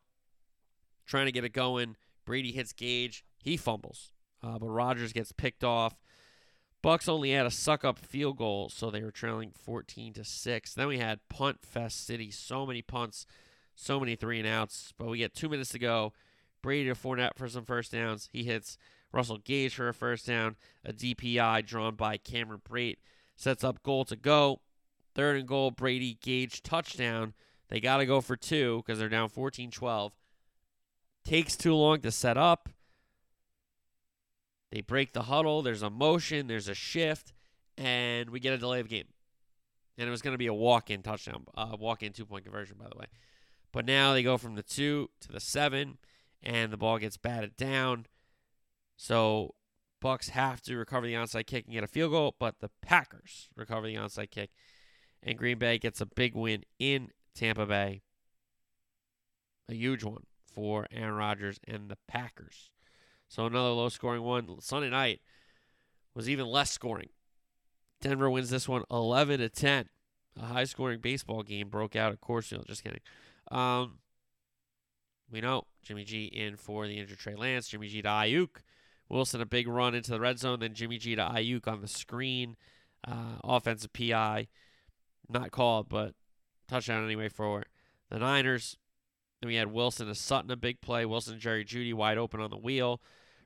[1.06, 1.94] trying to get it going.
[2.24, 3.24] Brady hits Gage.
[3.38, 4.10] He fumbles.
[4.42, 5.94] Uh, but Rodgers gets picked off.
[6.82, 10.74] Bucks only had a Succop field goal, so they were trailing 14 to 6.
[10.74, 13.26] Then we had punt fest city, so many punts,
[13.74, 16.12] so many three and outs, but we get 2 minutes to go.
[16.62, 18.28] Brady to Fournette for some first downs.
[18.32, 18.78] He hits
[19.12, 20.56] Russell Gage for a first down.
[20.84, 22.98] A DPI drawn by Cameron Brate
[23.36, 24.60] sets up goal to go.
[25.14, 27.34] Third and goal, Brady Gage touchdown.
[27.68, 30.12] They got to go for two because they're down 14 12.
[31.24, 32.68] Takes too long to set up.
[34.72, 35.62] They break the huddle.
[35.62, 36.46] There's a motion.
[36.46, 37.32] There's a shift,
[37.76, 39.08] and we get a delay of game.
[39.98, 42.96] And it was going to be a walk-in touchdown, uh, walk-in two-point conversion, by the
[42.96, 43.06] way.
[43.72, 45.98] But now they go from the two to the seven,
[46.42, 48.06] and the ball gets batted down.
[48.96, 49.54] So
[50.00, 53.50] Bucks have to recover the onside kick and get a field goal, but the Packers
[53.54, 54.50] recover the onside kick,
[55.22, 58.02] and Green Bay gets a big win in Tampa Bay.
[59.68, 62.70] A huge one for Aaron Rodgers and the Packers.
[63.30, 64.60] So another low scoring one.
[64.60, 65.20] Sunday night
[66.14, 67.10] was even less scoring.
[68.00, 69.88] Denver wins this one 11 to 10.
[70.36, 72.52] A high scoring baseball game broke out at Coors.
[72.66, 73.00] Just kidding.
[73.52, 73.98] Um,
[75.30, 77.68] we know Jimmy G in for the injured Trey Lance.
[77.68, 78.48] Jimmy G to Aiyuk.
[79.08, 80.58] Wilson a big run into the red zone.
[80.58, 82.56] Then Jimmy G to Aiyuk on the screen.
[83.06, 84.48] Uh, offensive PI,
[85.28, 86.14] not called, but
[86.68, 87.62] touchdown anyway for
[88.10, 88.76] the Niners.
[89.40, 91.06] Then we had Wilson to Sutton, a big play.
[91.06, 93.00] Wilson Jerry Jeudy wide open on the wheel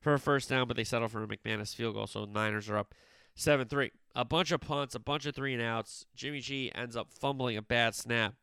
[0.04, 2.06] for a first down, but they settle for a McManus field goal.
[2.06, 2.94] So Niners are up
[3.34, 3.90] 7 3.
[4.14, 6.06] A bunch of punts, a bunch of three and outs.
[6.14, 8.34] Jimmy G ends up fumbling a bad snap,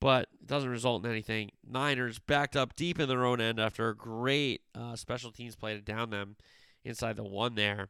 [0.00, 1.50] but it doesn't result in anything.
[1.68, 5.74] Niners backed up deep in their own end after a great uh, special teams play
[5.74, 6.36] to down them
[6.84, 7.88] inside the one there.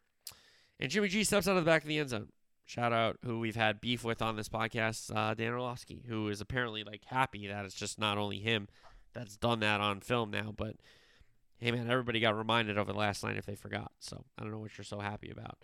[0.80, 2.30] And Jimmy G steps out of the back of the end zone.
[2.64, 6.40] Shout out who we've had beef with on this podcast, uh, Dan Orlovsky, who is
[6.40, 8.66] apparently like happy that it's just not only him
[9.12, 10.76] that's done that on film now, but
[11.58, 13.92] hey man, everybody got reminded of it last night if they forgot.
[14.00, 15.58] So I don't know what you're so happy about.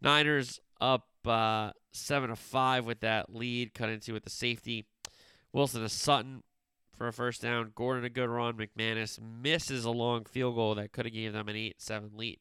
[0.00, 4.86] Niners up uh, seven to five with that lead, cut into with the safety.
[5.52, 6.42] Wilson to Sutton
[6.96, 7.72] for a first down.
[7.74, 8.54] Gordon a good run.
[8.54, 12.38] McManus misses a long field goal that could have gave them an eight-seven lead.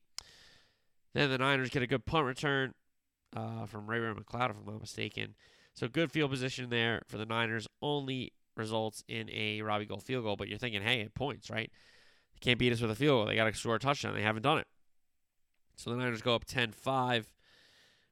[1.14, 2.74] Then the Niners get a good punt return
[3.36, 5.36] uh, from Ray Ray McCloud, if I'm not mistaken.
[5.74, 7.68] So good field position there for the Niners.
[7.82, 11.72] Only results in a Robbie Gould field goal, but you're thinking, hey, it points, right?
[12.40, 13.26] They can't beat us with a field goal.
[13.26, 14.14] They got to score a touchdown.
[14.14, 14.68] They haven't done it.
[15.76, 17.34] So the Niners go up 10 5.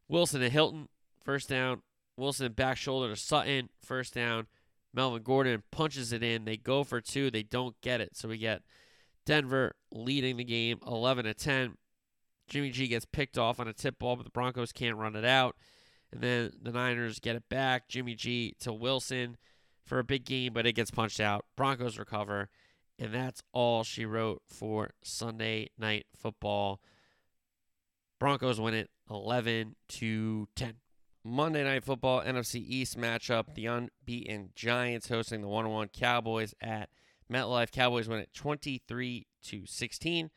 [0.08, 0.88] Wilson to Hilton,
[1.24, 1.82] first down.
[2.18, 4.48] Wilson back shoulder to Sutton, first down.
[4.94, 6.46] Melvin Gordon punches it in.
[6.46, 7.30] They go for two.
[7.30, 8.16] They don't get it.
[8.16, 8.62] So we get
[9.26, 11.76] Denver leading the game 11 to 10.
[12.48, 15.26] Jimmy G gets picked off on a tip ball, but the Broncos can't run it
[15.26, 15.56] out.
[16.12, 17.90] And then the Niners get it back.
[17.90, 19.38] Jimmy G to Wilson
[19.84, 21.46] for a big game, but it gets punched out.
[21.58, 22.50] Broncos recover.
[22.98, 26.80] And that's all she wrote for Sunday night football.
[28.20, 30.76] Broncos win it 11 to 10.
[31.24, 36.90] Monday night football NFC East matchup, the unbeaten Giants hosting the 101 Cowboys at
[37.32, 37.72] MetLife.
[37.72, 40.30] Cowboys win it 23 to 16.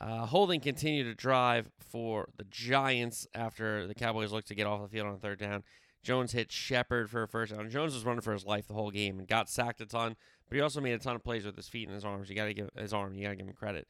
[0.00, 4.82] Uh, Holding continued to drive for the Giants after the Cowboys looked to get off
[4.82, 5.64] the field on third down.
[6.02, 7.68] Jones hit Shepard for a first down.
[7.70, 10.16] Jones was running for his life the whole game and got sacked a ton,
[10.48, 12.28] but he also made a ton of plays with his feet and his arms.
[12.28, 13.14] You got to give his arm.
[13.14, 13.88] You got to give him credit.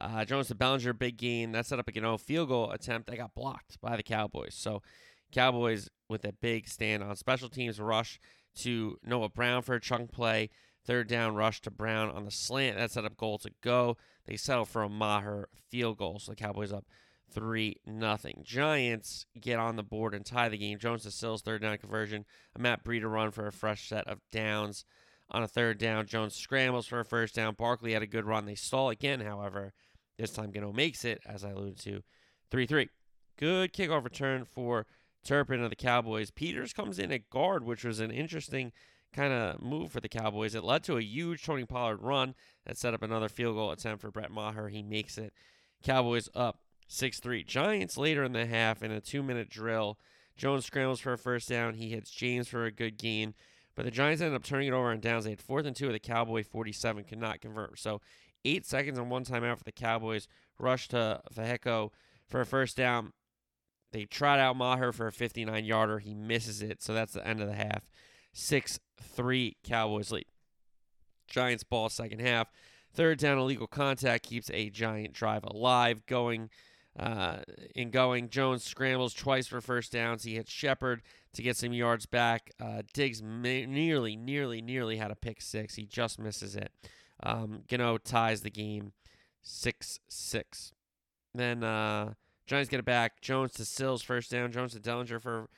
[0.00, 1.52] Uh, Jones to Bellinger, big gain.
[1.52, 4.54] That set up a know, field goal attempt that got blocked by the Cowboys.
[4.54, 4.82] So,
[5.30, 8.18] Cowboys with a big stand on special teams rush
[8.56, 10.50] to Noah Brown for a chunk play.
[10.86, 12.76] Third down rush to Brown on the slant.
[12.76, 13.96] That set up goal to go.
[14.26, 16.18] They settle for a Maher field goal.
[16.18, 16.86] So the Cowboys up
[17.30, 18.42] three nothing.
[18.44, 20.78] Giants get on the board and tie the game.
[20.78, 22.24] Jones to Sills third down conversion.
[22.56, 24.84] A Matt Breida run for a fresh set of downs
[25.30, 26.06] on a third down.
[26.06, 27.54] Jones scrambles for a first down.
[27.54, 28.46] Barkley had a good run.
[28.46, 29.72] They stall again, however.
[30.18, 32.02] This time Gano makes it, as I alluded to.
[32.50, 32.88] 3 3.
[33.38, 34.86] Good kickoff return for
[35.24, 36.30] Turpin of the Cowboys.
[36.30, 38.72] Peters comes in at guard, which was an interesting
[39.12, 40.54] kind of move for the Cowboys.
[40.54, 42.34] It led to a huge Tony Pollard run
[42.66, 44.68] that set up another field goal attempt for Brett Maher.
[44.68, 45.32] He makes it.
[45.82, 47.44] Cowboys up 6 3.
[47.44, 49.98] Giants later in the half in a two minute drill.
[50.36, 51.74] Jones scrambles for a first down.
[51.74, 53.34] He hits James for a good gain.
[53.80, 55.24] But the Giants ended up turning it over on downs.
[55.24, 57.78] They had fourth and two of the Cowboy 47, could not convert.
[57.78, 58.02] So
[58.44, 60.28] eight seconds and one timeout for the Cowboys.
[60.58, 61.88] Rush to Feheko
[62.28, 63.14] for a first down.
[63.92, 65.98] They trot out Maher for a 59 yarder.
[65.98, 66.82] He misses it.
[66.82, 67.90] So that's the end of the half.
[68.34, 70.26] 6 3 Cowboys lead.
[71.26, 72.48] Giants ball second half.
[72.92, 76.04] Third down illegal contact keeps a giant drive alive.
[76.04, 76.50] Going
[77.00, 77.38] uh,
[77.74, 80.22] in going, Jones scrambles twice for first downs.
[80.22, 81.00] He hits Shepard
[81.32, 82.52] to get some yards back.
[82.60, 85.76] Uh, Diggs nearly, nearly, nearly had a pick six.
[85.76, 86.70] He just misses it.
[87.22, 88.92] Um, Gano ties the game
[89.42, 90.72] 6 6.
[91.34, 92.14] Then uh,
[92.46, 93.20] Giants get it back.
[93.22, 94.52] Jones to Sills, first down.
[94.52, 95.48] Jones to Bellinger for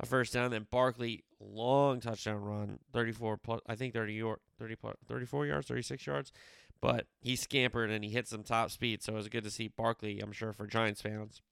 [0.00, 0.50] a first down.
[0.50, 4.22] Then Barkley, long touchdown run, 34 plus, I think 30,
[4.58, 4.76] 30
[5.08, 6.32] 34 yards, 36 yards.
[6.80, 9.02] But he scampered and he hit some top speed.
[9.02, 11.42] So it was good to see Barkley, I'm sure, for Giants fans.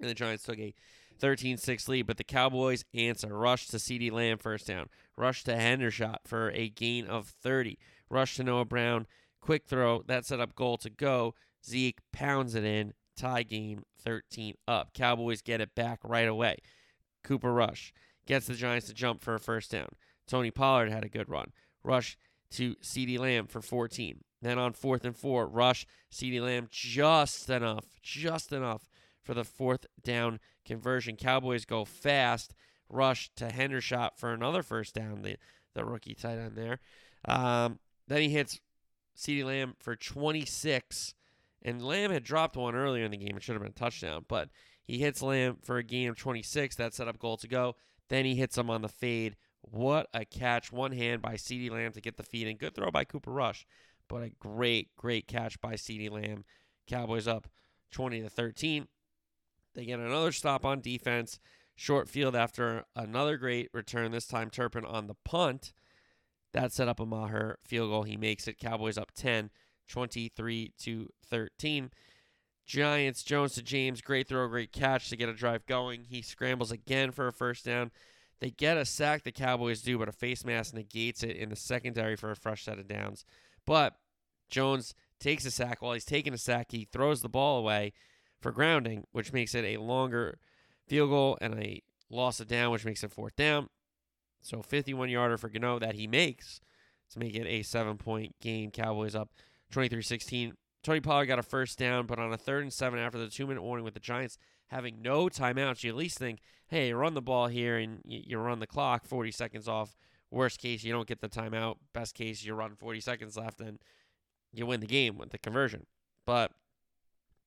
[0.00, 0.74] And the Giants took a
[1.18, 2.06] 13 6 lead.
[2.06, 3.36] But the Cowboys answer.
[3.36, 4.88] Rush to CeeDee Lamb, first down.
[5.16, 7.78] Rush to Hendershot for a gain of 30.
[8.10, 9.06] Rush to Noah Brown.
[9.40, 10.02] Quick throw.
[10.06, 11.34] That set up goal to go.
[11.66, 12.92] Zeke pounds it in.
[13.16, 14.94] Tie game 13 up.
[14.94, 16.58] Cowboys get it back right away.
[17.22, 17.92] Cooper Rush
[18.26, 19.88] gets the Giants to jump for a first down.
[20.26, 21.52] Tony Pollard had a good run.
[21.82, 22.16] Rush
[22.52, 24.22] to CeeDee Lamb for 14.
[24.42, 28.88] Then on fourth and four, Rush, CeeDee Lamb just enough, just enough
[29.22, 31.16] for the fourth down conversion.
[31.16, 32.54] Cowboys go fast.
[32.88, 35.36] Rush to Hendershot for another first down, the,
[35.74, 36.80] the rookie tight end there.
[37.24, 37.78] Um,
[38.08, 38.60] then he hits
[39.16, 41.14] CeeDee Lamb for 26.
[41.62, 43.36] And Lamb had dropped one earlier in the game.
[43.36, 44.24] It should have been a touchdown.
[44.26, 44.48] But
[44.82, 46.76] he hits Lamb for a gain of 26.
[46.76, 47.76] That set up goal to go.
[48.08, 49.36] Then he hits him on the fade.
[49.60, 50.72] What a catch.
[50.72, 52.48] One hand by CeeDee Lamb to get the feed.
[52.48, 53.66] And good throw by Cooper Rush.
[54.10, 56.44] But a great, great catch by CeeDee Lamb.
[56.88, 57.46] Cowboys up
[57.92, 58.88] 20 to 13.
[59.74, 61.38] They get another stop on defense.
[61.76, 65.72] short field after another great return, this time Turpin on the punt.
[66.52, 68.02] That set up a Maher field goal.
[68.02, 68.58] He makes it.
[68.58, 69.50] Cowboys up 10,
[69.88, 71.90] 23 to 13.
[72.66, 76.04] Giants, Jones to James, great throw, great catch to get a drive going.
[76.08, 77.92] He scrambles again for a first down.
[78.40, 81.56] They get a sack, the Cowboys do, but a face mask negates it in the
[81.56, 83.24] secondary for a fresh set of downs.
[83.66, 83.94] But
[84.48, 85.82] Jones takes a sack.
[85.82, 87.92] While he's taking a sack, he throws the ball away
[88.40, 90.38] for grounding, which makes it a longer
[90.86, 93.68] field goal and a loss of down, which makes it fourth down.
[94.42, 96.60] So 51 yarder for Gano that he makes
[97.12, 98.70] to make it a seven point game.
[98.70, 99.30] Cowboys up
[99.70, 100.54] 23 16.
[100.82, 103.46] Tony Pollard got a first down, but on a third and seven after the two
[103.46, 104.38] minute warning with the Giants
[104.68, 108.60] having no timeouts, you at least think, hey, run the ball here and you run
[108.60, 109.96] the clock 40 seconds off.
[110.30, 111.76] Worst case, you don't get the timeout.
[111.92, 113.78] Best case, you run 40 seconds left and
[114.52, 115.86] you win the game with the conversion.
[116.26, 116.52] But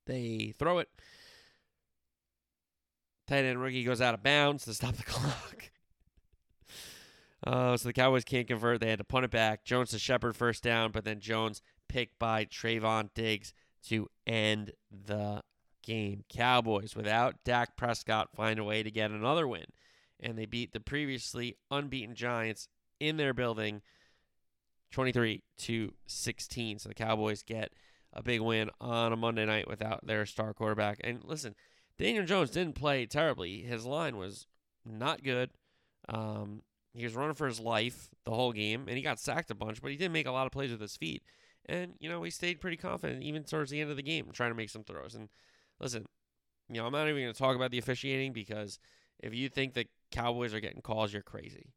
[0.05, 0.89] they throw it.
[3.27, 5.69] Tight end rookie goes out of bounds to stop the clock.
[7.45, 8.79] Uh, so the Cowboys can't convert.
[8.79, 9.65] They had to punt it back.
[9.65, 13.53] Jones to Shepard first down, but then Jones picked by Trevon Diggs
[13.87, 15.41] to end the
[15.83, 16.23] game.
[16.29, 19.65] Cowboys, without Dak Prescott, find a way to get another win.
[20.19, 22.69] And they beat the previously unbeaten Giants
[23.07, 23.81] in their building
[24.91, 26.79] 23 to 16.
[26.79, 27.73] So the Cowboys get
[28.13, 30.99] a big win on a Monday night without their star quarterback.
[31.03, 31.55] And listen,
[31.97, 33.61] Daniel Jones didn't play terribly.
[33.61, 34.47] His line was
[34.85, 35.51] not good.
[36.09, 36.61] Um,
[36.93, 39.81] he was running for his life the whole game, and he got sacked a bunch,
[39.81, 41.23] but he didn't make a lot of plays with his feet.
[41.65, 44.51] And, you know, he stayed pretty confident even towards the end of the game, trying
[44.51, 45.15] to make some throws.
[45.15, 45.29] And
[45.79, 46.05] listen,
[46.69, 48.79] you know, I'm not even going to talk about the officiating because
[49.19, 51.73] if you think the Cowboys are getting calls, you're crazy.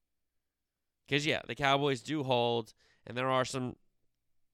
[1.06, 2.72] Because, yeah, the Cowboys do hold,
[3.06, 3.76] and there are some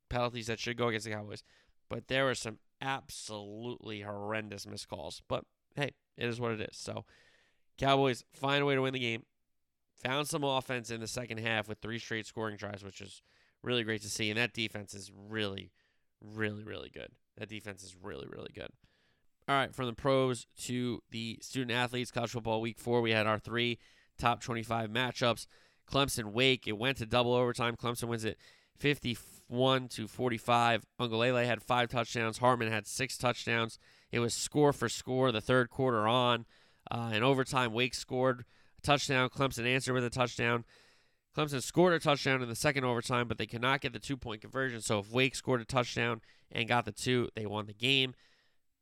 [0.08, 1.42] penalties that should go against the Cowboys.
[1.88, 5.22] But there were some absolutely horrendous missed calls.
[5.28, 5.44] But,
[5.76, 6.76] hey, it is what it is.
[6.76, 7.04] So,
[7.78, 9.24] Cowboys find a way to win the game.
[10.02, 13.22] Found some offense in the second half with three straight scoring drives, which is
[13.62, 14.30] really great to see.
[14.30, 15.70] And that defense is really,
[16.20, 17.08] really, really good.
[17.38, 18.68] That defense is really, really good.
[19.48, 23.26] All right, from the pros to the student athletes, college football week four, we had
[23.26, 23.78] our three
[24.18, 25.46] top 25 matchups.
[25.90, 27.76] Clemson Wake, it went to double overtime.
[27.76, 28.38] Clemson wins it
[28.78, 30.84] 51 to 45.
[31.00, 32.38] Uiagalelei had five touchdowns.
[32.38, 33.78] Hartman had six touchdowns.
[34.10, 36.46] It was score for score the third quarter on.
[36.90, 38.44] Uh, in overtime, Wake scored
[38.78, 39.28] a touchdown.
[39.28, 40.64] Clemson answered with a touchdown.
[41.36, 44.16] Clemson scored a touchdown in the second overtime, but they could not get the two
[44.16, 44.80] point conversion.
[44.80, 46.20] So if Wake scored a touchdown
[46.50, 48.14] and got the two, they won the game.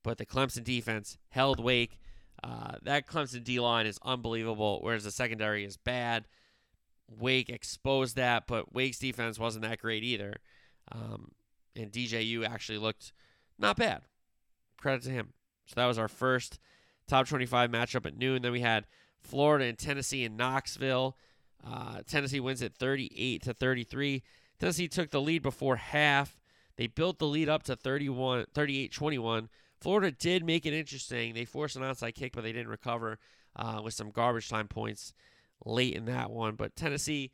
[0.03, 1.98] But the Clemson defense held Wake.
[2.42, 6.26] Uh, that Clemson D line is unbelievable, whereas the secondary is bad.
[7.19, 10.37] Wake exposed that, but Wake's defense wasn't that great either.
[10.93, 11.33] Um,
[11.77, 13.13] and DJU actually looked
[13.59, 14.03] not bad.
[14.81, 15.33] Credit to him.
[15.67, 16.59] So that was our first
[17.07, 18.43] top 25 matchup at noon.
[18.43, 18.87] Then we had
[19.21, 21.17] Florida and Tennessee in Knoxville.
[21.67, 24.23] Uh, Tennessee wins it 38 to 33.
[24.59, 26.41] Tennessee took the lead before half.
[26.77, 29.49] They built the lead up to 31, 38 21.
[29.81, 31.35] Florida did make it interesting.
[31.35, 33.19] They forced an onside kick, but they didn't recover
[33.57, 35.13] uh, with some garbage time points
[35.65, 36.55] late in that one.
[36.55, 37.33] But Tennessee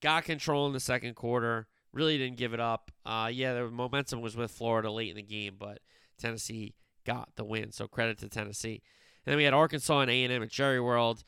[0.00, 1.66] got control in the second quarter.
[1.92, 2.90] Really didn't give it up.
[3.04, 5.80] Uh, yeah, the momentum was with Florida late in the game, but
[6.18, 7.72] Tennessee got the win.
[7.72, 8.82] So credit to Tennessee.
[9.24, 11.22] And then we had Arkansas and A&M at Jerry World.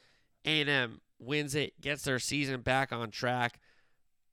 [0.45, 3.61] A&M wins it, gets their season back on track.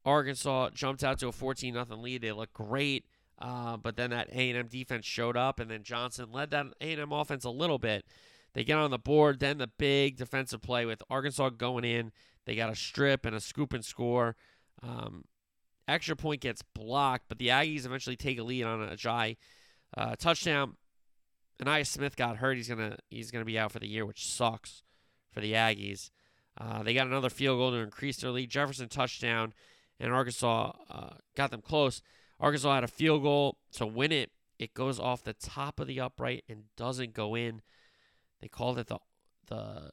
[0.05, 2.21] Arkansas jumped out to a 14 nothing lead.
[2.21, 3.05] They look great,
[3.39, 7.43] uh, but then that A&M defense showed up, and then Johnson led that A&M offense
[7.43, 8.05] a little bit.
[8.53, 12.11] They get on the board, then the big defensive play with Arkansas going in.
[12.45, 14.35] They got a strip and a scoop and score.
[14.83, 15.25] Um,
[15.87, 19.37] extra point gets blocked, but the Aggies eventually take a lead on a Jai
[19.95, 20.75] uh, touchdown.
[21.61, 22.57] Ainias Smith got hurt.
[22.57, 24.83] He's gonna he's gonna be out for the year, which sucks
[25.31, 26.09] for the Aggies.
[26.57, 28.49] Uh, they got another field goal to increase their lead.
[28.49, 29.53] Jefferson touchdown,
[29.99, 32.01] and Arkansas uh, got them close.
[32.39, 34.31] Arkansas had a field goal to win it.
[34.57, 37.61] It goes off the top of the upright and doesn't go in.
[38.41, 38.99] They called it the
[39.47, 39.91] the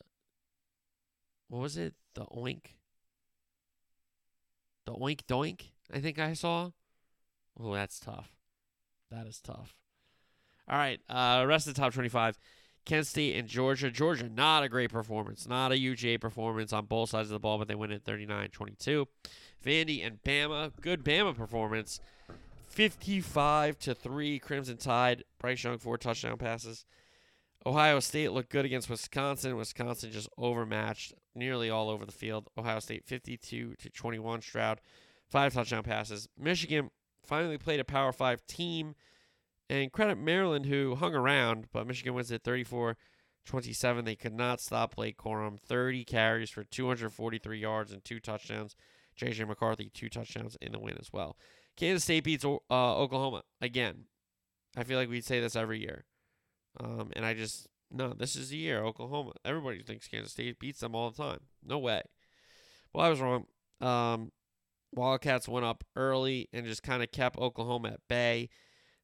[1.49, 1.95] what was it?
[2.15, 2.75] The oink.
[4.87, 5.71] The oink doink.
[5.93, 6.71] I think I saw.
[7.61, 8.31] Oh, that's tough.
[9.11, 9.75] That is tough.
[10.69, 12.39] All right, uh, rest of the top twenty-five.
[12.85, 13.91] Kent State and Georgia.
[13.91, 15.47] Georgia, not a great performance.
[15.47, 18.49] Not a UGA performance on both sides of the ball, but they win at 39
[18.49, 19.07] 22.
[19.63, 22.01] Vandy and Bama, good Bama performance.
[22.69, 25.25] 55 to 3, Crimson Tide.
[25.39, 26.87] Bryce Young, four touchdown passes.
[27.67, 29.57] Ohio State looked good against Wisconsin.
[29.57, 32.49] Wisconsin just overmatched nearly all over the field.
[32.57, 34.43] Ohio State 52 to 21.
[34.43, 34.81] Stroud,
[35.29, 36.29] five touchdown passes.
[36.39, 36.91] Michigan
[37.27, 38.95] finally played a Power Five team
[39.69, 42.97] and credit Maryland, who hung around, but Michigan wins at 34
[43.45, 44.05] 27.
[44.05, 45.59] They could not stop Blake Corum.
[45.59, 48.77] 30 carries for 243 yards and two touchdowns.
[49.17, 49.45] J.J.
[49.45, 51.37] McCarthy, two touchdowns in the win as well.
[51.77, 54.05] Kansas State beats uh, Oklahoma again.
[54.77, 56.05] I feel like we'd say this every year.
[56.81, 58.85] Um, and I just, no, this is the year.
[58.85, 59.33] Oklahoma.
[59.45, 61.41] Everybody thinks Kansas State beats them all the time.
[61.65, 62.03] No way.
[62.93, 63.47] Well, I was wrong.
[63.81, 64.33] Um,
[64.95, 68.49] Wildcats went up early and just kind of kept Oklahoma at bay.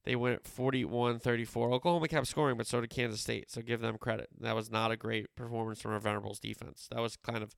[0.05, 1.73] They went 41 34.
[1.73, 3.51] Oklahoma kept scoring, but so did Kansas State.
[3.51, 4.29] So give them credit.
[4.39, 6.89] That was not a great performance from a Venables defense.
[6.91, 7.55] That was kind of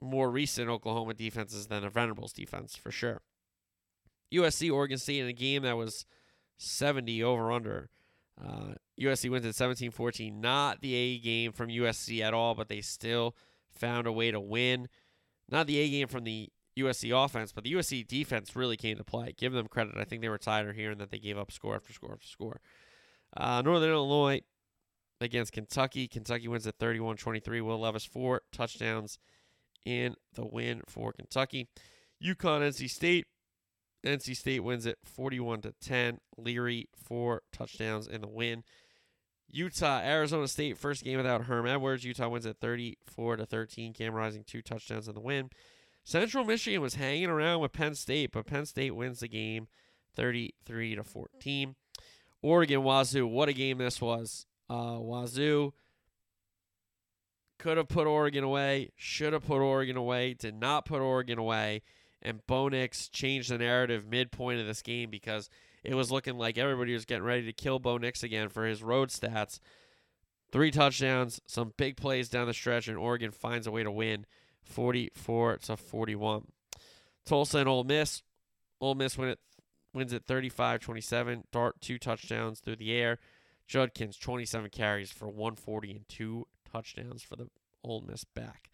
[0.00, 3.22] more recent Oklahoma defenses than a Venables defense for sure.
[4.32, 6.04] USC Oregon State in a game that was
[6.58, 7.90] 70 over under.
[8.42, 10.40] Uh, USC wins at 17 14.
[10.40, 13.34] Not the A game from USC at all, but they still
[13.70, 14.88] found a way to win.
[15.48, 19.04] Not the A game from the USC offense, but the USC defense really came to
[19.04, 19.34] play.
[19.36, 19.96] Give them credit.
[19.96, 22.26] I think they were tired here and that they gave up score after score after
[22.26, 22.60] score.
[23.36, 24.42] Uh, Northern Illinois
[25.20, 26.06] against Kentucky.
[26.06, 27.60] Kentucky wins at 31 23.
[27.60, 29.18] Will Levis, four touchdowns
[29.84, 31.68] in the win for Kentucky.
[32.22, 33.26] UConn, NC State.
[34.04, 36.18] NC State wins it 41 to 10.
[36.36, 38.62] Leary, four touchdowns in the win.
[39.50, 42.04] Utah, Arizona State, first game without Herm Edwards.
[42.04, 43.94] Utah wins at 34 to 13.
[43.94, 45.50] Cam Rising, two touchdowns in the win.
[46.04, 49.68] Central Michigan was hanging around with Penn State, but Penn State wins the game
[50.16, 51.74] 33 to 14.
[52.42, 54.46] Oregon Wazoo, what a game this was.
[54.70, 55.72] Uh, Wazoo
[57.58, 61.82] could have put Oregon away, should have put Oregon away, did not put Oregon away,
[62.22, 65.48] and Bo Nix changed the narrative midpoint of this game because
[65.84, 68.82] it was looking like everybody was getting ready to kill Bo Nix again for his
[68.82, 69.60] road stats.
[70.50, 74.26] Three touchdowns, some big plays down the stretch, and Oregon finds a way to win
[74.62, 76.46] 44 to 41.
[77.24, 78.22] Tulsa and Ole Miss.
[78.80, 79.38] Ole Miss win it,
[79.92, 81.42] wins at 35-27.
[81.52, 83.18] Dart two touchdowns through the air.
[83.66, 87.48] Judkins 27 carries for 140 and two touchdowns for the
[87.84, 88.67] Ole Miss back.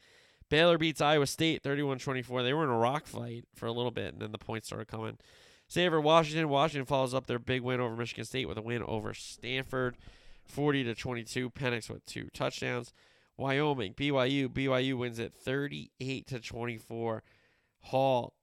[0.55, 2.45] Baylor beats Iowa State 31-24.
[2.45, 4.87] They were in a rock fight for a little bit, and then the points started
[4.87, 5.19] coming.
[5.67, 6.49] Stanford, Washington.
[6.49, 9.97] Washington follows up their big win over Michigan State with a win over Stanford,
[10.45, 11.51] 40 to 22.
[11.51, 12.93] Penix with two touchdowns.
[13.37, 14.49] Wyoming, BYU.
[14.49, 17.25] BYU wins it 38 to 24.
[17.87, 18.35] Hall,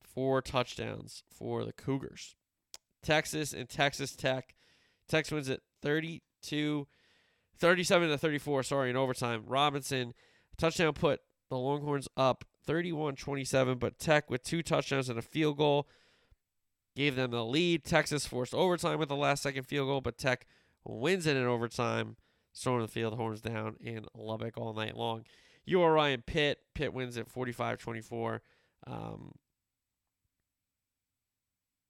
[0.00, 2.34] four touchdowns for the Cougars.
[3.02, 4.54] Texas and Texas Tech.
[5.06, 6.86] Texas wins it 32
[7.58, 9.42] 37 to 34, sorry, in overtime.
[9.46, 10.14] Robinson
[10.56, 15.88] touchdown put the Longhorns up 31-27, but Tech with two touchdowns and a field goal
[16.94, 17.84] gave them the lead.
[17.84, 20.46] Texas forced overtime with the last second field goal, but Tech
[20.84, 22.16] wins it in overtime.
[22.52, 25.24] Storming the field, horns down in Lubbock all night long.
[25.64, 26.58] URI and Pitt.
[26.74, 28.40] Pitt wins at 45-24.
[28.86, 29.32] Um,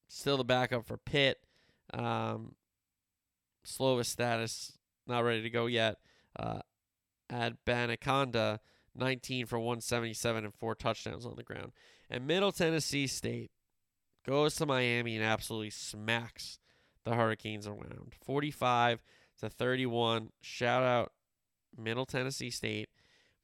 [0.08, 1.38] still the backup for Pitt.
[1.94, 2.54] Um,
[3.64, 5.96] status not ready to go yet.
[6.38, 6.60] Uh,
[7.32, 8.58] Abanikanda,
[8.98, 11.72] 19 for 177 and four touchdowns on the ground.
[12.10, 13.50] And Middle Tennessee State
[14.26, 16.58] goes to Miami and absolutely smacks
[17.04, 18.14] the Hurricanes around.
[18.24, 19.02] 45
[19.40, 20.30] to 31.
[20.40, 21.12] Shout out
[21.76, 22.88] Middle Tennessee State.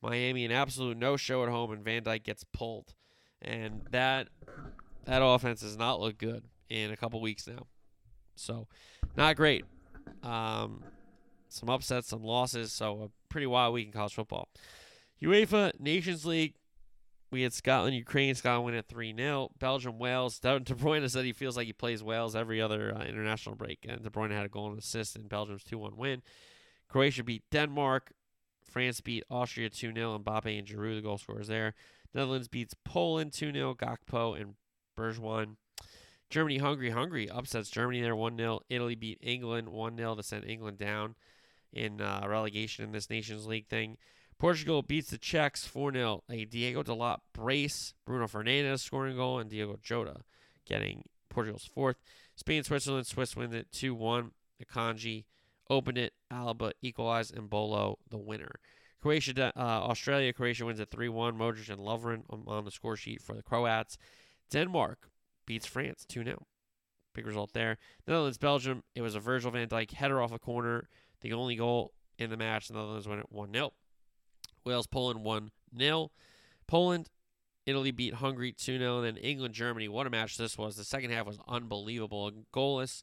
[0.02, 2.94] Miami an absolute no show at home and Van Dyke gets pulled.
[3.40, 4.28] And that
[5.04, 7.66] that offense does not look good in a couple weeks now.
[8.36, 8.66] So,
[9.16, 9.64] not great.
[10.22, 10.82] Um,
[11.48, 12.72] some upsets, some losses.
[12.72, 14.48] So a pretty wild week in college football.
[15.24, 16.54] UEFA Nations League.
[17.30, 18.34] We had Scotland, Ukraine.
[18.34, 19.50] Scotland win at 3 0.
[19.58, 20.38] Belgium, Wales.
[20.38, 23.84] De Bruyne said he feels like he plays Wales every other uh, international break.
[23.88, 26.22] And De Bruyne had a goal and assist in Belgium's 2 1 win.
[26.88, 28.12] Croatia beat Denmark.
[28.70, 30.18] France beat Austria 2 0.
[30.18, 31.74] Mbappe and Giroud, the goal scorers there.
[32.14, 33.74] Netherlands beats Poland 2 0.
[33.74, 34.54] Gakpo and
[34.96, 35.56] Bergwijn.
[36.30, 36.90] Germany, Hungary.
[36.90, 38.60] Hungary upsets Germany there 1 0.
[38.68, 41.16] Italy beat England 1 0 to send England down
[41.72, 43.96] in uh, relegation in this Nations League thing.
[44.38, 46.24] Portugal beats the Czechs 4 0.
[46.30, 50.22] A Diego Dalot brace, Bruno Fernandes scoring goal, and Diego Jota
[50.66, 51.96] getting Portugal's fourth.
[52.36, 54.30] Spain, Switzerland, Swiss win it 2 1.
[54.62, 55.24] Akanji
[55.70, 56.12] opened it.
[56.30, 58.52] Alba equalized, and Bolo the winner.
[59.00, 61.36] Croatia, uh, Australia, Croatia wins at 3 1.
[61.36, 63.98] Modric and Lovren on the score sheet for the Croats.
[64.50, 65.10] Denmark
[65.46, 66.46] beats France 2 0.
[67.14, 67.78] Big result there.
[68.08, 68.82] Netherlands, Belgium.
[68.94, 70.88] It was a Virgil van Dijk header off a corner
[71.20, 72.68] the only goal in the match.
[72.68, 73.72] The Netherlands win it 1 0.
[74.64, 76.10] Wales, Poland 1 0.
[76.66, 77.10] Poland,
[77.66, 79.02] Italy beat Hungary 2 0.
[79.02, 79.88] Then England, Germany.
[79.88, 80.76] What a match this was.
[80.76, 82.30] The second half was unbelievable.
[82.52, 83.02] Goalless.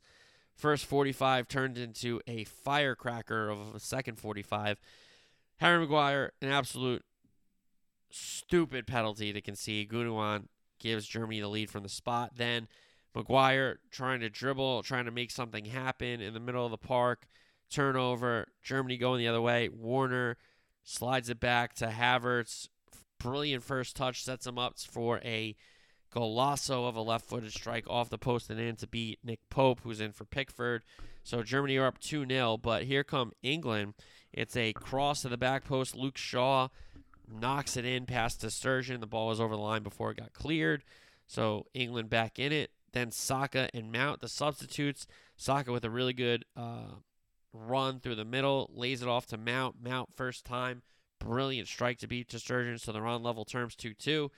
[0.56, 4.80] First 45 turned into a firecracker of a second 45.
[5.58, 7.04] Harry Maguire, an absolute
[8.10, 9.90] stupid penalty to concede.
[9.90, 10.48] Gundogan
[10.80, 12.34] gives Germany the lead from the spot.
[12.36, 12.68] Then
[13.16, 17.28] Maguire trying to dribble, trying to make something happen in the middle of the park
[17.70, 18.48] turnover.
[18.62, 19.70] Germany going the other way.
[19.70, 20.38] Werner
[20.84, 22.68] slides it back to Havertz.
[23.20, 25.56] Brilliant first touch sets him up for a
[26.14, 29.82] golazo of a left footed strike off the post and in to beat Nick Pope,
[29.84, 30.84] who's in for Pickford.
[31.24, 33.94] So Germany are up 2 0, but here come England.
[34.34, 35.96] It's a cross to the back post.
[35.96, 36.70] Luke Shaw
[37.32, 39.00] knocks it in past ter Stegen.
[39.00, 40.84] The ball was over the line before it got cleared.
[41.28, 42.72] So England back in it.
[42.94, 45.08] Then Saka and Mount, the substitutes.
[45.38, 46.96] Saka with a really good uh,
[47.54, 49.76] run through the middle, lays it off to Mount.
[49.84, 50.82] Mount first time,
[51.20, 52.80] brilliant strike to beat ter Stegen.
[52.80, 54.32] So they're on level terms 2 2.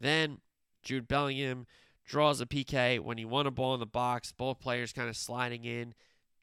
[0.00, 0.38] Then
[0.82, 1.66] Jude Bellingham
[2.04, 4.32] draws a PK when he won a ball in the box.
[4.32, 5.94] Both players kind of sliding in.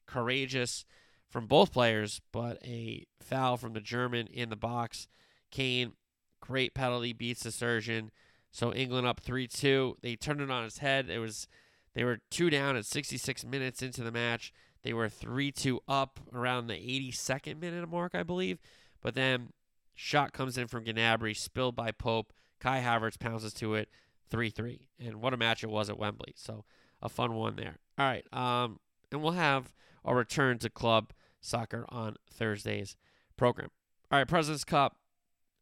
[0.06, 0.84] Courageous
[1.30, 5.08] from both players, but a foul from the German in the box.
[5.50, 5.92] Kane,
[6.40, 8.10] great penalty, beats ter Stegen.
[8.50, 9.98] So England up 3 2.
[10.02, 11.08] They turned it on its head.
[11.08, 11.46] It was
[11.94, 14.52] they were two down at 66 minutes into the match.
[14.82, 18.58] They were 3 2 up around the 82nd minute mark, I believe.
[19.00, 19.52] But then
[19.94, 22.32] shot comes in from Gnabry, spilled by Pope.
[22.60, 23.88] Kai Havertz pounces to it,
[24.30, 24.80] 3 3.
[25.00, 26.32] And what a match it was at Wembley.
[26.36, 26.64] So
[27.00, 27.78] a fun one there.
[27.98, 28.24] All right.
[28.32, 28.78] Um,
[29.10, 29.72] and we'll have
[30.04, 32.96] a return to club soccer on Thursday's
[33.36, 33.70] program.
[34.10, 34.28] All right.
[34.28, 34.96] President's Cup.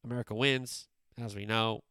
[0.04, 0.88] America wins,
[1.22, 1.82] as we know.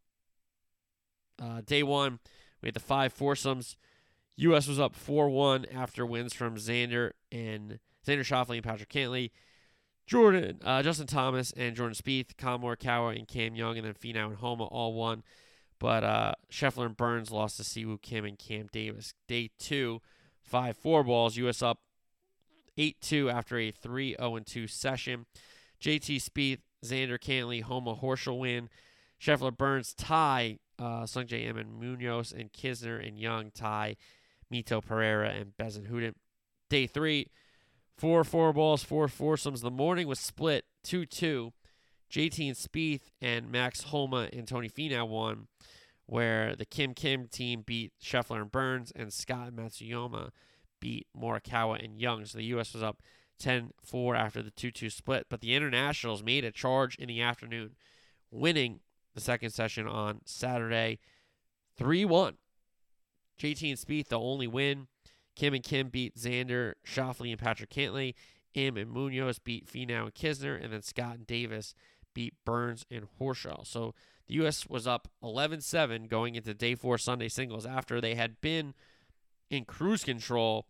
[1.41, 2.19] Uh, day one,
[2.61, 3.77] we had the five foursomes.
[4.40, 4.68] U.S.
[4.70, 9.32] was up 4 1 after wins from Xander and Xander Schauffele and Patrick Cantlay.
[10.08, 14.28] Jordan, uh, Justin Thomas and Jordan Spieth, Collin Morikawa and Cam Young, and then Finau
[14.28, 15.24] and Homa all won.
[15.78, 19.14] But uh, Scheffler and Burns lost to Siwoo Kim and Cam Davis.
[19.28, 20.02] Day two,
[20.42, 21.36] 5 4 balls.
[21.36, 21.62] U.S.
[21.62, 21.80] up
[22.78, 25.26] 8 2 after a 3 0 2 session.
[25.82, 28.70] JT Spieth, Xander Cantlay, Homa Horschel win.
[29.22, 33.98] Scheffler Burns tie uh, Sungjae Im and Munoz and Kisner and Young tie
[34.52, 36.14] Mito Pereira and Bezuidenhout.
[36.70, 37.28] Day three,
[37.97, 39.62] four four balls, four foursomes.
[39.62, 41.54] The morning was split 2 2.
[42.12, 45.47] JT and Spieth and Max Homa and Tony Finau won,
[46.08, 50.32] where the Kim Kim team beat Scheffler and Burns, and Scott and Matsuyama
[50.80, 52.26] beat Morikawa and Young.
[52.26, 52.74] So the U.S.
[52.74, 53.02] was up
[53.39, 55.28] 10 4 after the 2 2 split.
[55.30, 57.76] But the Internationals made a charge in the afternoon,
[58.32, 58.80] winning
[59.14, 61.00] the second session on Saturday
[61.78, 62.38] 3 1.
[63.40, 64.88] JT and Spieth, the only win.
[65.36, 68.14] Kim and Kim beat Xander, Schauffele, and Patrick Cantlay.
[68.54, 70.62] Im and Munoz beat Finau and Kisner.
[70.62, 71.74] And then Scott and Davis
[72.14, 73.66] beat Burns and Horschel.
[73.66, 73.94] So
[74.28, 74.68] the U.S.
[74.68, 78.74] was up 11 7 going into day four Sunday singles after they had been
[79.50, 80.68] in cruise control,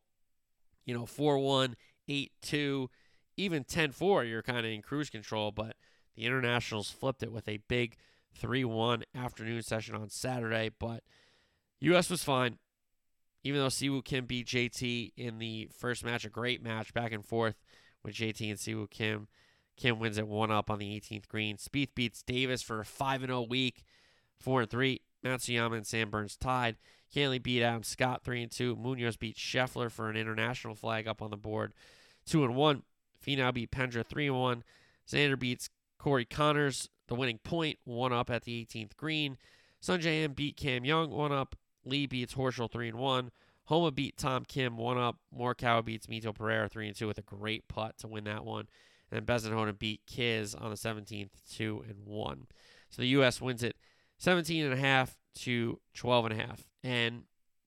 [0.85, 1.75] you know, 4 1,
[2.07, 2.89] 8 2,
[3.37, 4.23] even 10 4.
[4.23, 5.51] You're kind of in cruise control.
[5.51, 5.75] But
[6.15, 7.95] the Internationals flipped it with a big
[8.35, 10.69] 3 1 afternoon session on Saturday.
[10.77, 11.03] But
[11.81, 12.09] U.S.
[12.09, 12.57] was fine.
[13.43, 17.25] Even though Siwoo Kim beat JT in the first match, a great match back and
[17.25, 17.55] forth
[18.03, 19.27] with JT and Siwoo Kim.
[19.77, 21.55] Kim wins it one up on the 18th green.
[21.55, 23.85] Spieth beats Davis for a 5 0 week,
[24.39, 25.01] 4 and 3.
[25.23, 26.77] Matsuyama and Sam Burns tied.
[27.13, 28.75] Cantlay beat Adam Scott 3 and 2.
[28.75, 31.73] Munoz beat Scheffler for an international flag up on the board,
[32.25, 32.83] 2 and 1.
[33.25, 34.63] Finau beat Pendrith 3 and 1.
[35.07, 39.37] Xander beats Corey Conners, the winning point, one up at the 18th green.
[39.81, 41.55] Sungjae Im beat Cam Young, one up.
[41.85, 43.31] Lee beats Horschel 3 and 1.
[43.65, 45.17] Homa beat Tom Kim, one up.
[45.37, 48.67] Morikawa beats Mito Pereira 3 and 2 with a great putt to win that one.
[49.11, 52.47] And Bezuidenhout beat Kiz on the 17th 2 and 1.
[52.89, 53.75] So the US wins it
[54.17, 56.63] 17 and a half to 12 and a half.
[56.83, 57.23] And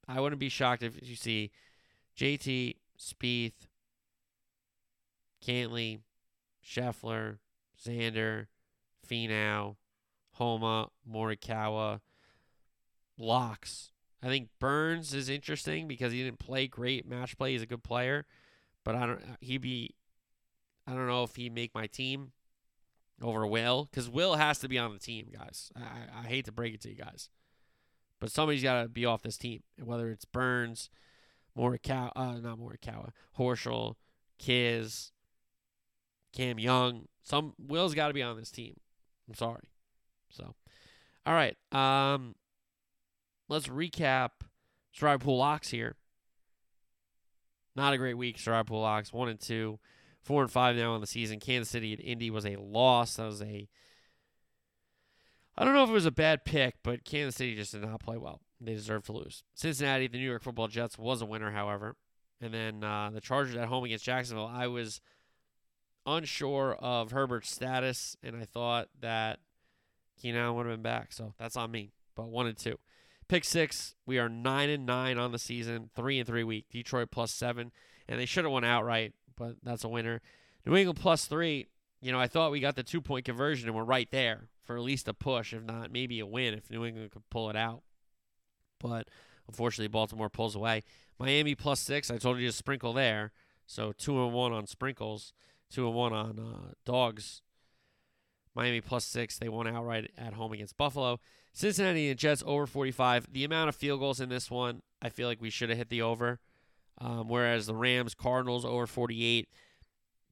[0.09, 1.51] I wouldn't be shocked if you see
[2.17, 3.67] JT, Spieth,
[5.45, 6.01] Cantlay,
[6.65, 7.39] Scheffler,
[7.85, 8.47] Xander,
[9.09, 9.77] Finau,
[10.33, 12.01] Homa, Morikawa,
[13.19, 13.92] locks.
[14.23, 17.53] I think Burns is interesting because he didn't play great match play.
[17.53, 18.25] He's a good player,
[18.85, 19.21] but I don't.
[19.41, 19.95] He be.
[20.87, 22.33] I don't know if he'd make my team
[23.21, 25.71] over Will because Will has to be on the team, guys.
[25.77, 27.31] I, I hate to break it to you guys,
[28.21, 29.63] but somebody's got to be off this team.
[29.83, 30.89] Whether it's Burns,
[31.57, 33.97] Morikawa, uh, not Morikawa, Horschel,
[34.39, 35.13] Kiz,
[36.33, 37.07] Cam Young.
[37.23, 38.75] Some Will's got to be on this team.
[39.29, 39.69] I'm sorry.
[40.31, 40.55] So,
[41.27, 41.57] all right.
[41.73, 42.35] Um,
[43.53, 44.31] let's recap
[44.99, 45.97] Pool locks here.
[47.77, 49.13] Not a great week, Pool locks.
[49.13, 49.79] One and two,
[50.23, 51.39] four and five now on the season.
[51.39, 53.17] Kansas City and Indy was a loss.
[53.17, 53.69] That was a.
[55.57, 58.01] I don't know if it was a bad pick, but Kansas City just did not
[58.01, 58.41] play well.
[58.61, 59.45] They deserved to lose.
[59.55, 61.97] Cincinnati, the New York Football Jets was a winner, however,
[62.41, 64.51] and then uh, the Chargers at home against Jacksonville.
[64.51, 65.01] I was
[66.07, 69.41] unsure of Herbert's status, and I thought that
[70.21, 71.13] Keenan would have been back.
[71.13, 71.93] So that's on me.
[72.15, 72.79] But one and two.
[73.33, 73.95] Pick six.
[74.05, 75.89] We are nine and nine on the season.
[75.97, 76.67] Three and three week.
[76.71, 77.73] Detroit plus seven,
[78.07, 80.21] and they should have won outright, but that's a winner.
[80.67, 81.69] New England plus three.
[82.03, 84.77] You know, I thought we got the two point conversion and we're right there for
[84.77, 87.57] at least a push, if not maybe a win, if New England could pull it
[87.57, 87.81] out.
[88.79, 89.09] But
[89.49, 90.83] unfortunately, Baltimore pulls away.
[91.19, 92.11] Miami plus six.
[92.11, 93.33] I told you to sprinkle there.
[93.67, 95.33] So two and one on sprinkles,
[95.71, 97.41] two and one on uh, dogs.
[98.55, 99.39] Miami plus six.
[99.39, 101.19] They won outright at home against Buffalo.
[101.53, 103.33] Cincinnati and Jets over 45.
[103.33, 105.91] The amount of field goals in this one, I feel like we should have hit
[105.91, 106.41] the over.
[106.99, 109.49] Um, whereas the Rams, Cardinals over 48.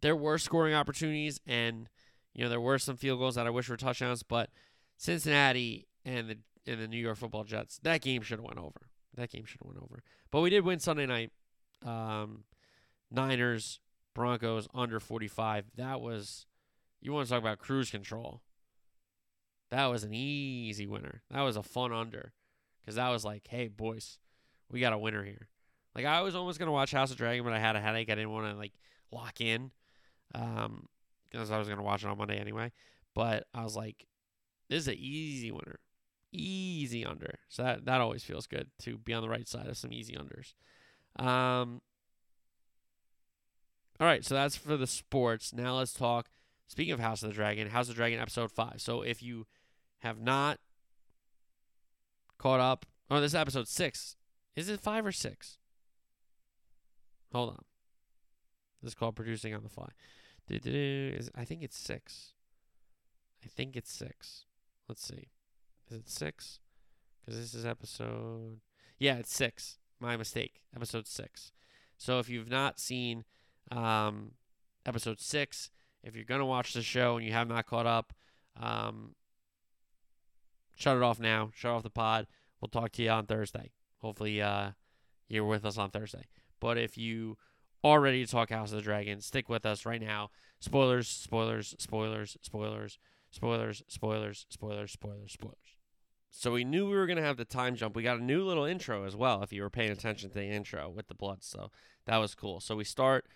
[0.02, 1.88] There were scoring opportunities, and
[2.32, 4.50] you know there were some field goals that I wish were touchdowns, but
[4.96, 8.88] Cincinnati and the and the New York Football Jets, that game should have went over.
[9.14, 10.02] That game should have went over.
[10.30, 11.32] But we did win Sunday night.
[11.84, 12.44] Um,
[13.10, 13.80] Niners,
[14.14, 15.72] Broncos under 45.
[15.76, 16.46] That was
[17.00, 18.42] you want to talk about cruise control.
[19.70, 21.22] That was an easy winner.
[21.30, 22.32] That was a fun under.
[22.80, 24.18] Because that was like, hey, boys,
[24.70, 25.48] we got a winner here.
[25.94, 28.10] Like, I was almost going to watch House of Dragon, but I had a headache.
[28.10, 28.72] I didn't want to, like,
[29.12, 29.70] lock in.
[30.34, 30.86] Um,
[31.30, 32.72] because I was going to watch it on Monday anyway.
[33.14, 34.06] But I was like,
[34.68, 35.78] this is an easy winner.
[36.32, 37.38] Easy under.
[37.48, 40.14] So that, that always feels good to be on the right side of some easy
[40.16, 40.54] unders.
[41.22, 41.80] Um,
[44.00, 45.52] all right, so that's for the sports.
[45.52, 46.28] Now let's talk.
[46.68, 48.74] Speaking of House of the Dragon, House of the Dragon episode 5.
[48.78, 49.46] So if you
[50.00, 50.58] have not
[52.38, 52.86] caught up.
[53.10, 54.16] Oh, this is episode six.
[54.56, 55.58] Is it five or six?
[57.32, 57.64] Hold on.
[58.82, 59.88] This is called producing on the fly.
[60.48, 62.32] Is I think it's six.
[63.44, 64.46] I think it's six.
[64.88, 65.28] Let's see.
[65.90, 66.58] Is it six?
[67.20, 68.60] Because this is episode.
[68.98, 69.78] Yeah, it's six.
[70.00, 70.62] My mistake.
[70.74, 71.52] Episode six.
[71.98, 73.24] So if you've not seen
[73.70, 74.32] um,
[74.86, 75.70] episode six,
[76.02, 78.12] if you're gonna watch the show and you have not caught up,
[78.58, 79.14] um,
[80.80, 81.50] shut it off now.
[81.54, 82.26] Shut off the pod.
[82.60, 83.72] We'll talk to you on Thursday.
[83.98, 84.70] Hopefully, uh,
[85.28, 86.26] you're with us on Thursday.
[86.58, 87.36] But if you
[87.84, 90.30] are ready to talk House of the Dragon, stick with us right now.
[90.58, 92.98] Spoilers, spoilers, spoilers, spoilers,
[93.30, 95.56] spoilers, spoilers, spoilers, spoilers, spoilers.
[96.30, 97.96] So we knew we were gonna have the time jump.
[97.96, 99.42] We got a new little intro as well.
[99.42, 101.70] If you were paying attention to the intro with the blood, so
[102.06, 102.60] that was cool.
[102.60, 103.26] So we start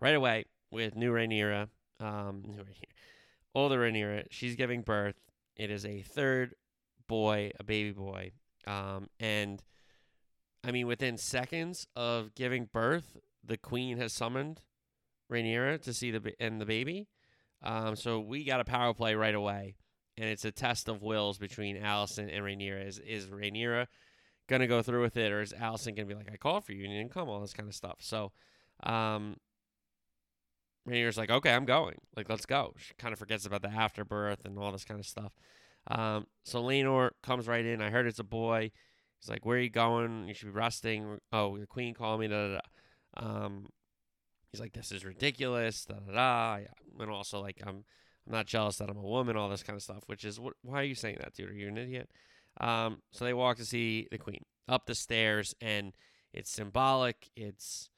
[0.00, 1.68] right away with new Rhaenyra.
[2.00, 2.92] Um, new Rhaenyra.
[3.54, 4.26] Older Rhaenyra.
[4.30, 5.16] She's giving birth.
[5.56, 6.54] It is a third
[7.06, 8.32] boy, a baby boy.
[8.66, 9.62] Um, and
[10.62, 14.62] I mean, within seconds of giving birth, the queen has summoned
[15.30, 17.08] Rhaenyra to see the and the baby.
[17.62, 19.76] Um, so we got a power play right away,
[20.16, 22.86] and it's a test of wills between Alicent and Rhaenyra.
[22.86, 23.86] Is is Rhaenyra
[24.48, 26.84] gonna go through with it, or is Alicent gonna be like, "I called for you
[26.84, 27.98] and you didn't come," all this kind of stuff.
[28.00, 28.32] So,
[28.82, 29.36] um,
[30.88, 32.00] Rhaenyra's like, "Okay, I'm going.
[32.16, 35.06] Like, let's go." She kind of forgets about the afterbirth and all this kind of
[35.06, 35.32] stuff.
[35.88, 37.82] Um, so Laenor comes right in.
[37.82, 38.70] I heard it's a boy.
[39.20, 40.28] He's like, "Where are you going?
[40.28, 42.28] You should be resting." Oh, the queen called me.
[42.28, 43.26] Da da da.
[43.26, 43.66] Um,
[44.50, 46.64] he's like, "This is ridiculous." Da da da.
[46.98, 47.84] And also like, I'm
[48.26, 49.36] I'm not jealous that I'm a woman.
[49.36, 50.04] All this kind of stuff.
[50.06, 50.54] Which is what?
[50.62, 51.50] Why are you saying that, dude?
[51.50, 52.10] Are you an idiot?
[52.60, 55.92] Um, so they walk to see the queen up the stairs, and
[56.32, 57.30] it's symbolic.
[57.36, 57.90] It's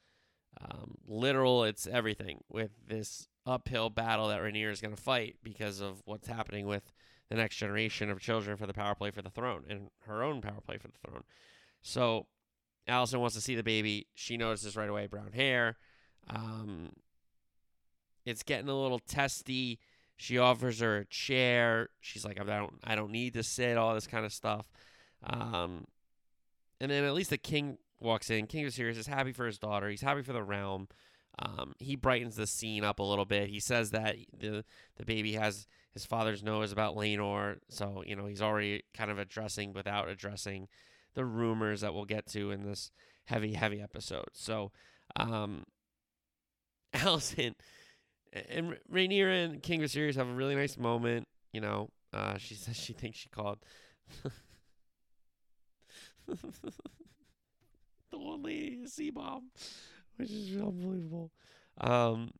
[0.61, 1.63] um, literal.
[1.63, 6.27] It's everything with this uphill battle that Rhaenyra is going to fight because of what's
[6.27, 6.91] happening with
[7.29, 10.41] the next generation of children for the power play for the throne and her own
[10.41, 11.23] power play for the throne.
[11.81, 12.27] So
[12.87, 14.07] Alicent wants to see the baby.
[14.13, 15.77] She notices right away brown hair.
[16.29, 16.91] Um,
[18.25, 19.79] it's getting a little testy.
[20.15, 21.89] She offers her a chair.
[21.99, 23.77] She's like, I don't, I don't need to sit.
[23.77, 24.67] All this kind of stuff.
[25.23, 25.85] Um,
[26.79, 28.47] and then at least the king walks in.
[28.47, 29.89] King of Viserys is happy for his daughter.
[29.89, 30.87] He's happy for the realm.
[31.39, 33.49] Um, he brightens the scene up a little bit.
[33.49, 34.65] He says that the
[34.97, 39.19] the baby has his father's nose about Laenor, so you know he's already kind of
[39.19, 40.67] addressing without addressing
[41.13, 42.91] the rumors that we'll get to in this
[43.25, 44.29] heavy, heavy episode.
[44.33, 44.71] So,
[45.15, 45.63] um,
[46.93, 47.55] Alicent
[48.49, 51.27] and Rhaenyra and King Viserys have a really nice moment.
[51.53, 53.59] You know, uh, she says she thinks she called
[56.27, 56.37] the
[58.11, 59.51] one lady sea bomb,
[60.17, 61.31] which is unbelievable.
[61.79, 62.31] Um,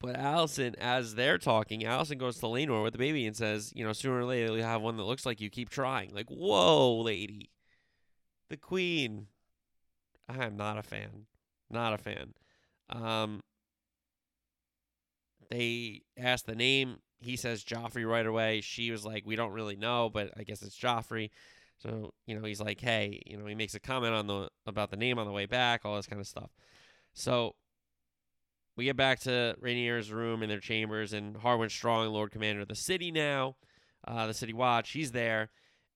[0.00, 3.84] but Alicent, as they're talking, Alicent goes to Laenor with the baby and says, you
[3.84, 5.48] know, sooner or later you'll have one that looks like you.
[5.48, 6.10] Keep trying.
[6.14, 7.50] Like, whoa, lady.
[8.50, 9.28] The queen.
[10.28, 11.26] I am not a fan.
[11.70, 12.34] Not a fan.
[12.90, 13.40] Um,
[15.50, 16.98] they asked the name.
[17.20, 18.60] He says Joffrey right away.
[18.60, 21.30] She was like, we don't really know, but I guess it's Joffrey.
[21.78, 24.90] So, you know, he's like, hey, you know, he makes a comment on the about
[24.90, 26.50] the name on the way back, all this kind of stuff.
[27.12, 27.54] So
[28.76, 32.68] we get back to Rhaenyra's room in their chambers, and Harwin Strong, Lord Commander of
[32.68, 33.56] the city now,
[34.06, 35.50] uh, the City Watch, he's there,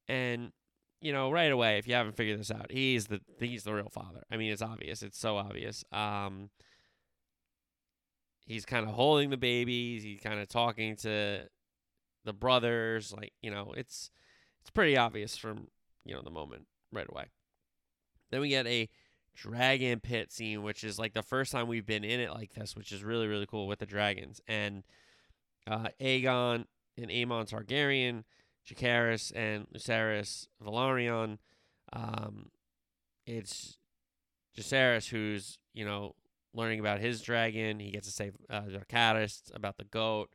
[0.09, 0.53] and
[1.01, 3.91] you know right away, if you haven't figured this out, he's the he's the real
[3.91, 4.22] father.
[4.31, 5.03] I mean, it's obvious.
[5.03, 5.85] It's so obvious.
[5.93, 6.51] Um,
[8.47, 10.03] he's kind of holding the babies.
[10.03, 11.49] He's kind of talking to
[12.24, 13.12] the brothers.
[13.12, 14.11] Like you know, it's
[14.69, 15.69] it's pretty obvious from
[16.05, 17.25] you know the moment right away.
[18.31, 18.91] Then we get a
[19.35, 22.77] dragon pit scene, which is like the first time we've been in it like this,
[22.77, 24.83] which is really really cool with the dragons and
[25.66, 26.66] uh, Aegon
[26.99, 28.25] and Aemond Targaryen,
[28.69, 31.39] Jacaerys and Lucerys Velaryon.
[31.95, 32.51] Um,
[33.27, 33.79] it's
[34.55, 36.14] Jacaerys who's you know
[36.53, 37.81] learning about his dragon.
[37.81, 38.64] He gets to save uh,
[39.55, 40.29] about the goat,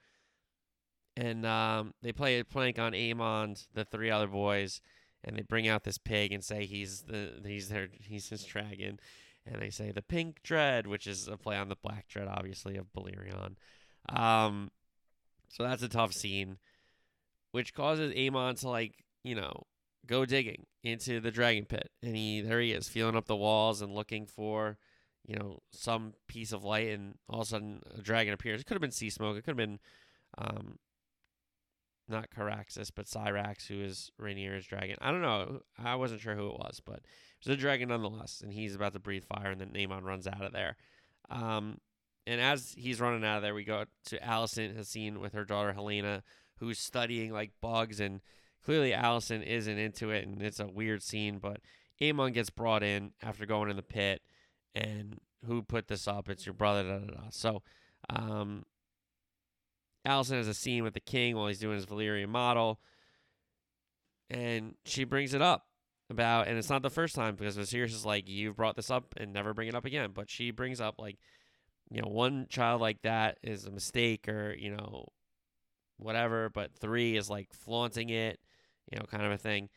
[1.16, 4.82] and um, they play a plank on Aemond, the three other boys,
[5.24, 9.00] and they bring out this pig and say he's the he's their he's his dragon,
[9.46, 12.78] and they say the pink dread, which is a play on the black dread, obviously
[12.78, 13.56] of Balerion.
[14.10, 14.72] Um,
[15.50, 16.58] so that's a tough scene,
[17.52, 19.64] which causes Aemond to like you know
[20.06, 23.82] go digging into the dragon pit, and he there he is feeling up the walls
[23.82, 24.78] and looking for
[25.26, 28.62] you know some piece of light, and all of a sudden a dragon appears.
[28.62, 29.38] It could have been Seasmoke.
[29.38, 29.80] It could have been
[30.38, 30.80] um,
[32.14, 34.98] not Caraxes, but Syrax, who is Rhaenyra's dragon.
[35.02, 35.62] I don't know.
[35.78, 38.94] I wasn't sure who it was, but it was a dragon nonetheless, and he's about
[38.94, 40.78] to breathe fire, and then Aemond runs out of there.
[41.30, 41.80] Um,
[42.26, 45.44] and as he's running out of there, we go to Alicent has seen with her
[45.44, 46.22] daughter Helaena,
[46.58, 48.22] who's studying like bugs, and
[48.64, 51.40] clearly Alicent isn't into it, and it's a weird scene.
[51.40, 51.60] But
[52.02, 54.22] Aemond gets brought in after going in the pit,
[54.74, 56.30] and who put this up?
[56.30, 56.84] It's your brother.
[56.84, 57.30] Da, da, da.
[57.30, 57.62] So,
[58.10, 58.64] um,
[60.06, 62.80] Alicent has a scene with the king while he's doing his Valyrian model,
[64.30, 65.68] and she brings it up
[66.10, 69.14] about, and it's not the first time because Viserys is like, "You've brought this up
[69.18, 71.18] and never bring it up again." But she brings up like,
[71.90, 75.08] you know, one child like that is a mistake, or you know,
[75.98, 76.50] whatever.
[76.50, 78.40] But three is like flaunting it,
[78.92, 79.70] you know, kind of a thing.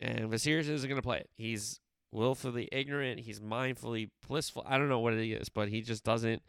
[0.00, 1.30] And Viserys isn't going to play it.
[1.36, 1.80] He's
[2.10, 3.20] willfully ignorant.
[3.20, 4.64] He's mindfully blissful.
[4.66, 6.42] I don't know what it is, but he just doesn't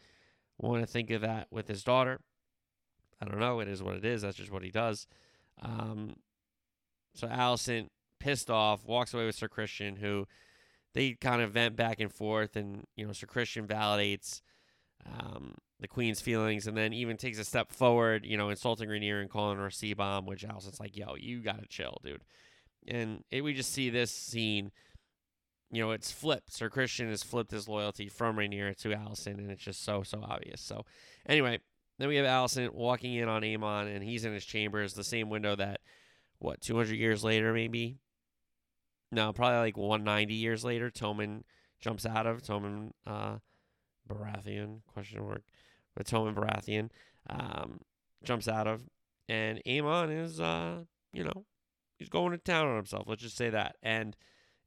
[0.58, 2.20] want to think of that with his daughter.
[3.24, 3.60] I don't know.
[3.60, 4.22] It is what it is.
[4.22, 5.08] That's just what he does.
[5.62, 6.16] Um,
[7.16, 7.88] so Alicent,
[8.20, 10.28] pissed off, walks away with Sir Criston, who
[10.94, 14.42] they kind of vent back and forth, and you know Sir Criston validates
[15.06, 19.22] um, the Queen's feelings, and then even takes a step forward, you know, insulting Rhaenyra
[19.22, 22.24] and calling her a C bomb, which Alicent's like, "Yo, you gotta chill, dude."
[22.88, 24.72] And it, we just see this scene.
[25.72, 26.54] You know, it's flipped.
[26.54, 30.24] Sir Criston has flipped his loyalty from Rhaenyra to Alicent, and it's just so so
[30.24, 30.62] obvious.
[30.62, 30.86] So,
[31.26, 31.60] anyway,
[32.00, 35.30] then we have Alicent walking in on Aemond, and he's in his chambers, the same
[35.30, 35.82] window that,
[36.40, 37.98] what, 200 years later, maybe?
[39.12, 41.44] No, probably like 190 years later, Tommen
[41.80, 42.42] jumps out of.
[42.42, 43.38] Tommen uh,
[44.10, 45.44] Baratheon, question mark.
[45.96, 46.90] But Tommen Baratheon
[47.30, 47.80] um,
[48.24, 48.82] jumps out of.
[49.30, 50.80] And Aemond is, uh,
[51.14, 51.46] you know,
[51.98, 53.04] he's going to town on himself.
[53.08, 53.76] Let's just say that.
[53.84, 54.16] And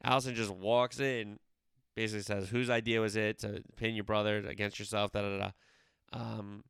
[0.04, 1.38] Alicent just walks in,
[1.96, 5.12] basically says, whose idea was it to pin your brother against yourself?
[5.12, 5.50] Da da da.
[6.12, 6.64] Um,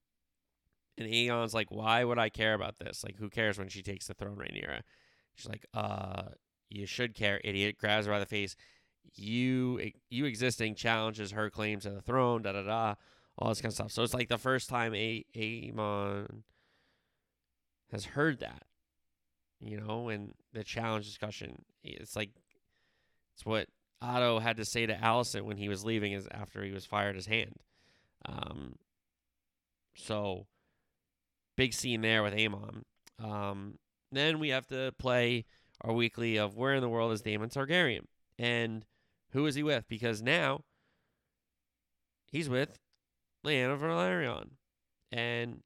[0.99, 3.05] and Aegon's like, why would I care about this?
[3.05, 4.81] Like, who cares when she takes the throne, Rhaenyra?
[5.35, 6.23] She's like, uh,
[6.71, 7.77] you should care, idiot.
[7.79, 8.57] Grabs her by the face.
[9.15, 12.43] You, you existing challenges her claim to the throne.
[12.43, 12.95] Da da da.
[13.39, 13.93] All this kind of stuff.
[13.93, 16.43] So it's like the first time a Aemond
[17.93, 18.63] has heard that,
[19.61, 21.65] you know, and the challenge discussion.
[21.85, 22.31] It's like
[23.35, 23.69] it's what
[24.01, 27.15] Otto had to say to Alicent when he was leaving, is after he was fired
[27.15, 27.57] his hand.
[28.25, 28.77] Um,
[29.95, 30.47] so
[31.57, 32.83] big scene there with Aemond.
[33.23, 33.79] Um,
[34.13, 35.45] then we have to play
[35.81, 38.05] our weekly of where in the world is Daemon Targaryen
[38.39, 38.85] and
[39.33, 39.87] who is he with?
[39.89, 40.63] Because now
[42.31, 42.79] he's with
[43.45, 44.51] Laena Velaryon,
[45.13, 45.63] and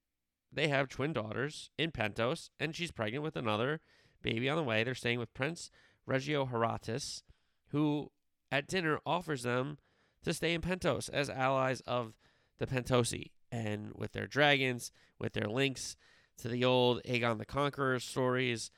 [0.53, 3.80] they have twin daughters in Pentos, and she's pregnant with another
[4.22, 4.82] baby on the way.
[4.82, 5.70] They're staying with Prince
[6.07, 7.22] Reggio Haratis,
[7.68, 8.11] who
[8.51, 9.78] at dinner offers them
[10.24, 12.14] to stay in Pentos as allies of
[12.59, 15.97] the Pentosi and with their dragons, with their links
[16.39, 18.71] to the old Aegon the Conqueror stories.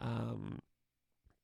[0.00, 0.60] Um,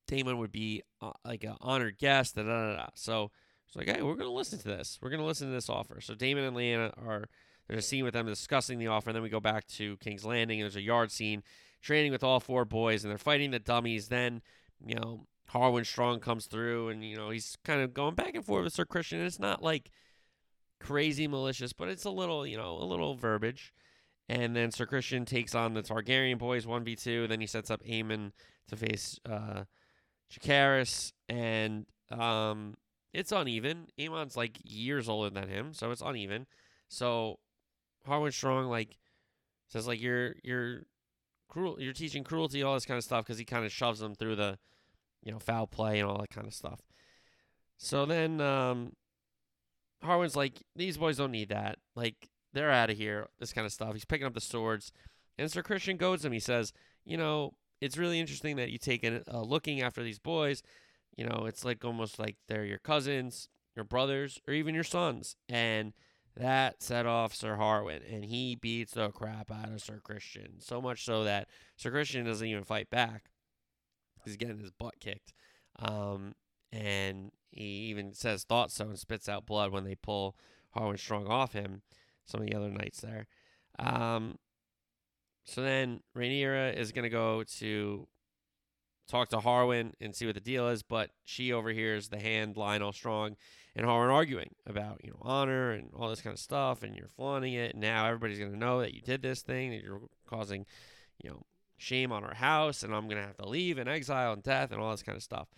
[0.06, 2.36] Daemon would be uh, like an honored guest.
[2.36, 2.86] Da, da, da, da.
[2.94, 3.30] So
[3.66, 4.98] it's like, hey, we're going to listen to this.
[5.02, 6.00] We're going to listen to this offer.
[6.00, 7.28] So Daemon and Laena are
[7.68, 10.24] there's a scene with them discussing the offer, and then we go back to King's
[10.24, 10.60] Landing.
[10.60, 11.42] And there's a yard scene
[11.82, 14.08] training with all four boys, and they're fighting the dummies.
[14.08, 14.42] Then
[14.84, 18.44] you know Harwin Strong comes through, and you know he's kind of going back and
[18.44, 19.14] forth with Sir Criston.
[19.14, 19.90] And it's not like
[20.80, 23.72] crazy malicious, but it's a little, you know, a little verbiage.
[24.28, 27.28] And then Sir Criston takes on the Targaryen boys 1v2.
[27.28, 28.32] Then he sets up Aemond
[28.68, 29.64] to face uh,
[30.32, 31.12] Jacaerys.
[31.28, 32.74] And um,
[33.12, 33.86] it's uneven.
[33.98, 36.46] Aemond's like years older than him, so it's uneven.
[36.88, 37.38] So
[38.06, 38.98] Harwin Strong like
[39.68, 40.82] says like you're you're
[41.48, 44.14] cruel you're teaching cruelty all this kind of stuff because he kind of shoves them
[44.14, 44.58] through the
[45.22, 46.80] you know foul play and all that kind of stuff.
[47.78, 48.92] So then um,
[50.06, 51.78] Harwin's like, these boys don't need that.
[51.94, 53.28] Like, they're out of here.
[53.38, 53.92] This kind of stuff.
[53.92, 54.90] He's picking up the swords,
[55.38, 56.32] and Sir Criston goes to him.
[56.32, 56.72] He says,
[57.04, 60.62] "You know, it's really interesting that you take a uh, looking after these boys.
[61.16, 65.36] You know, it's like almost like they're your cousins, your brothers, or even your sons."
[65.48, 65.92] And
[66.34, 70.60] that set off Sir Harwin, and he beats the crap out of Sir Criston.
[70.62, 73.24] So much so that Sir Criston doesn't even fight back.
[74.24, 75.34] He's getting his butt kicked.
[75.78, 76.34] Um,
[76.72, 80.36] and he even says thought so and spits out blood when they pull
[80.76, 81.82] Harwin Strong off him.
[82.24, 83.28] Some of the other knights there.
[83.78, 84.38] Um,
[85.44, 88.08] so then Rhaenyra is going to go to
[89.08, 92.92] talk to Harwin and see what the deal is, but she overhears the hand Lyonel
[92.92, 93.36] Strong
[93.76, 97.08] and Harwin arguing about, you know, honor and all this kind of stuff, and you're
[97.08, 97.72] flaunting it.
[97.72, 100.66] And now everybody's going to know that you did this thing, that you're causing,
[101.22, 101.42] you know,
[101.76, 104.72] shame on our house, and I'm going to have to leave in exile and death
[104.72, 105.48] and all this kind of stuff.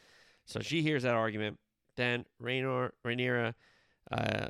[0.49, 1.59] So she hears that argument.
[1.97, 3.53] Then Raynor, Rhaenyra
[4.11, 4.49] uh,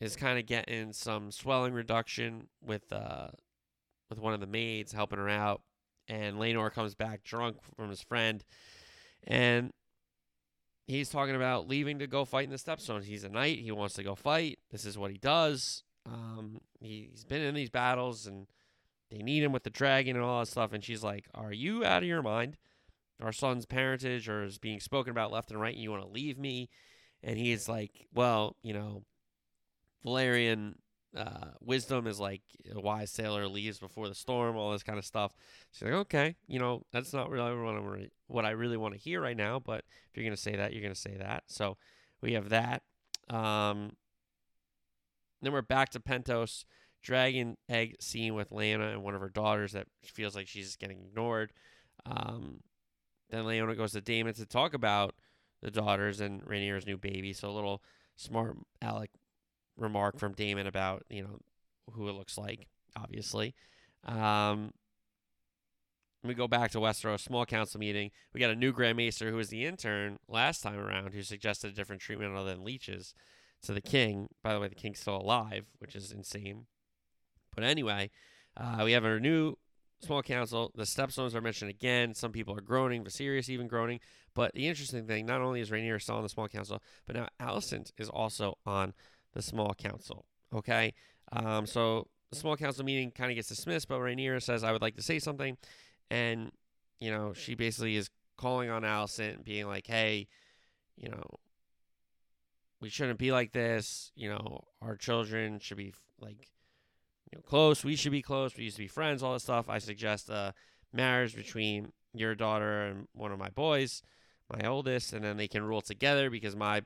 [0.00, 3.28] is kind of getting some swelling reduction with uh,
[4.08, 5.62] with one of the maids helping her out.
[6.08, 8.42] And Laenor comes back drunk from his friend.
[9.26, 9.72] And
[10.86, 13.04] he's talking about leaving to go fight in the Stepstones.
[13.04, 13.58] He's a knight.
[13.58, 14.60] He wants to go fight.
[14.70, 15.82] This is what he does.
[16.06, 18.46] Um, he, he's been in these battles and
[19.10, 20.72] they need him with the dragon and all that stuff.
[20.72, 22.56] And she's like, Are you out of your mind?
[23.20, 26.08] Our son's parentage or is being spoken about left and right, and you want to
[26.08, 26.68] leave me?
[27.22, 29.04] And he's like, Well, you know,
[30.04, 30.74] Valyrian
[31.16, 32.42] uh, wisdom is like
[32.74, 35.32] a wise sailor leaves before the storm, all this kind of stuff.
[35.72, 38.94] She's like, okay, you know, that's not really what I, really, what I really want
[38.94, 41.16] to hear right now, but if you're going to say that, you're going to say
[41.18, 41.44] that.
[41.46, 41.76] So
[42.20, 42.82] we have that.
[43.30, 43.92] Um,
[45.40, 46.64] then we're back to Pentos,
[47.02, 50.98] dragon egg scene with Laena and one of her daughters that feels like she's getting
[50.98, 51.52] ignored.
[52.04, 52.60] Um,
[53.30, 55.14] then Laena goes to Daemon to talk about
[55.62, 57.32] the daughters and Rhaenyra's new baby.
[57.32, 57.82] So a little
[58.16, 59.10] smart Alec
[59.76, 61.38] remark from Daemon about you know
[61.92, 62.68] who it looks like.
[62.96, 63.54] Obviously,
[64.04, 64.72] um,
[66.24, 68.10] we go back to Westeros small council meeting.
[68.32, 71.70] We got a new Grand Maester who was the intern last time around, who suggested
[71.70, 73.14] a different treatment other than leeches
[73.62, 74.28] to the king.
[74.42, 76.66] By the way, the king's still alive, which is insane.
[77.54, 78.10] But anyway,
[78.56, 79.56] uh, we have a new
[80.00, 80.72] small council.
[80.74, 82.14] The stepstones are mentioned again.
[82.14, 83.04] Some people are groaning.
[83.04, 84.00] Viserys even groaning.
[84.34, 87.28] But the interesting thing, not only is Rhaenyra still on the small council, but now
[87.40, 88.94] Alicent is also on
[89.32, 90.24] the small council.
[90.54, 90.94] Okay,
[91.32, 94.82] um, so the small council meeting kind of gets dismissed, but Rhaenyra says, "I would
[94.82, 95.56] like to say something,"
[96.10, 96.52] and
[97.00, 100.28] you know she basically is calling on Alicent, and being like, "Hey,
[100.96, 101.24] you know,
[102.80, 104.12] we shouldn't be like this.
[104.14, 106.48] You know, our children should be like."
[107.30, 107.84] You know, close.
[107.84, 108.56] We should be close.
[108.56, 109.22] We used to be friends.
[109.22, 109.68] All this stuff.
[109.68, 110.54] I suggest a
[110.92, 114.02] marriage between your daughter and one of my boys,
[114.50, 116.82] my oldest, and then they can rule together because my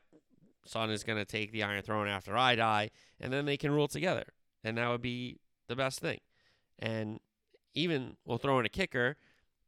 [0.65, 2.91] son is going to take the Iron Throne after I die,
[3.21, 4.27] and then they can rule together,
[4.65, 5.39] and that would be
[5.69, 6.19] the best thing.
[6.79, 7.21] And
[7.75, 9.17] even we'll throw in a kicker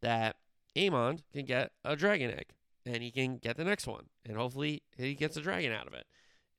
[0.03, 0.37] that
[0.77, 2.47] Aemond can get a dragon egg,
[2.85, 5.95] and he can get the next one, and hopefully he gets a dragon out of
[5.95, 6.07] it.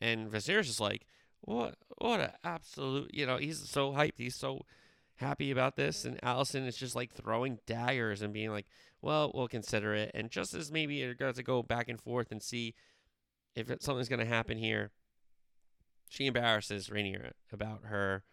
[0.02, 1.06] And Viserys is like,
[1.42, 1.76] what?
[1.98, 3.14] What an absolute!
[3.14, 4.18] You know, he's so hyped.
[4.18, 4.62] He's so
[5.18, 8.68] happy about this, and Alicent is just like throwing daggers and being like,
[9.02, 12.32] "Well, we'll consider it." And just as maybe you're going to go back and forth
[12.32, 12.76] and see
[13.56, 14.92] if something's going to happen here,
[16.10, 18.24] she embarrasses Rhaenyra about her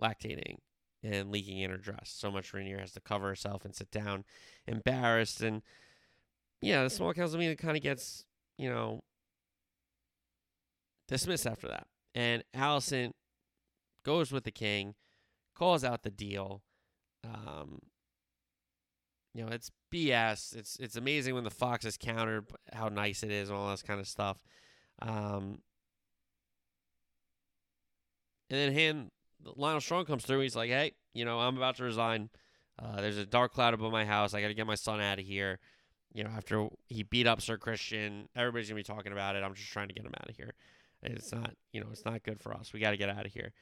[0.00, 0.56] lactating
[1.02, 2.12] and leaking in her dress.
[2.16, 4.24] So much Rhaenyra has to cover herself and sit down,
[4.66, 5.40] embarrassed.
[5.40, 5.62] And
[6.60, 8.24] yeah, the small council meeting kind of gets,
[8.56, 9.02] you know,
[11.06, 11.86] dismissed after that.
[12.14, 13.12] And Alicent
[14.04, 14.94] goes with the king,
[15.54, 16.62] calls out the deal.
[17.24, 17.80] Um,
[19.34, 20.54] you know, it's BS.
[20.54, 23.82] It's it's amazing when the fox is countered how nice it is and all this
[23.82, 24.38] kind of stuff.
[25.02, 25.60] Um,
[28.48, 29.10] and then him,
[29.44, 30.40] Lyonel Strong comes through.
[30.40, 32.30] He's like, "Hey, you know, I'm about to resign.
[32.78, 34.34] Uh, there's a dark cloud above my house.
[34.34, 35.58] I got to get my son out of here.
[36.12, 39.42] You know, after he beat up Sir Criston, everybody's gonna be talking about it.
[39.42, 40.54] I'm just trying to get him out of here.
[41.04, 42.72] It's not, you know, it's not good for us.
[42.72, 43.52] We got to get out of here."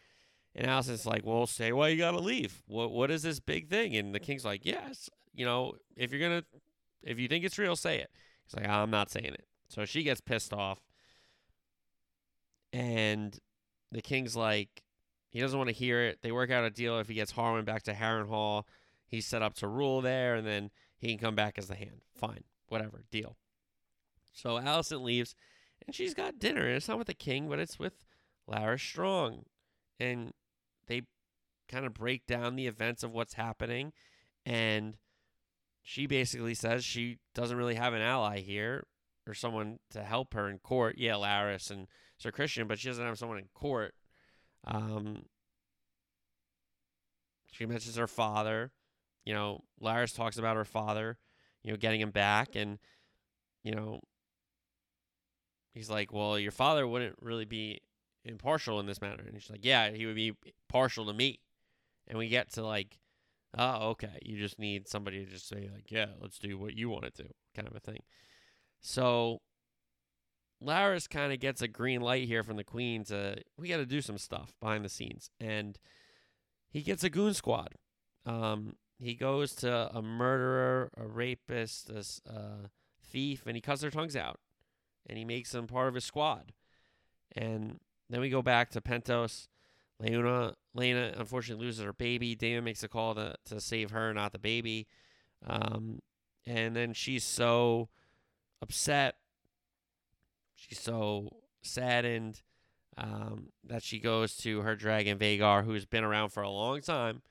[0.55, 2.63] And Alicent's like, "Well, say why you got to leave.
[2.67, 6.21] What what is this big thing?" And the king's like, "Yes, you know, if you're
[6.21, 6.45] gonna,
[7.03, 8.11] if you think it's real, say it."
[8.45, 10.81] He's like, "I'm not saying it." So she gets pissed off.
[12.73, 13.39] And
[13.91, 14.83] the king's like,
[15.33, 16.19] he doesn't want to hear it.
[16.23, 18.65] They work out a deal if he gets Harwin back to Harrenhal.
[19.07, 22.03] He's set up to rule there, and then he can come back as the hand.
[22.15, 23.37] Fine, whatever, deal.
[24.33, 25.35] So Alicent leaves,
[25.87, 26.67] and she's got dinner.
[26.67, 28.05] And it's not with the king, but it's with
[28.49, 29.45] Larys Strong.
[30.01, 30.33] And
[30.87, 31.03] they
[31.69, 33.93] kind of break down the events of what's happening.
[34.45, 34.97] And
[35.83, 38.85] she basically says she doesn't really have an ally here
[39.27, 40.97] or someone to help her in court.
[40.99, 41.87] Yeah, Larys and
[42.19, 43.95] Sir Criston, but she doesn't have someone in court.
[44.65, 45.25] Um,
[47.53, 48.73] She mentions her father.
[49.25, 51.19] You know, Larys talks about her father,
[51.63, 52.57] you know, getting him back.
[52.57, 52.79] And,
[53.63, 54.01] you know,
[55.73, 57.81] he's like, well, your father wouldn't really be
[58.25, 59.23] impartial in this matter.
[59.27, 60.33] And she's like, yeah, he would be
[60.69, 61.41] partial to me.
[62.07, 62.99] And we get to like,
[63.57, 66.89] oh, okay, you just need somebody to just say like, yeah, let's do what you
[66.89, 68.03] want to do, kind of a thing.
[68.81, 69.41] So
[70.63, 73.87] Larys kind of gets a green light here from the queen to we got to
[73.87, 75.79] do some stuff behind the scenes, and
[76.71, 77.75] he gets a goon squad.
[78.25, 82.69] Um, he goes to a murderer, a rapist, a uh,
[83.05, 84.39] thief, and he cuts their tongues out,
[85.09, 86.53] and he makes them part of his squad.
[87.37, 87.81] And
[88.11, 89.49] then we go back to Pentos.
[90.03, 92.35] Laena, Laena unfortunately loses her baby.
[92.35, 94.87] Daemon makes a call to, to save her, not the baby.
[95.47, 96.01] Um,
[96.47, 97.89] and then she's so
[98.61, 99.17] upset.
[100.55, 101.29] She's so
[101.63, 102.43] saddened
[102.97, 107.23] um, that she goes to her dragon Vhagar, who's been around for a long time.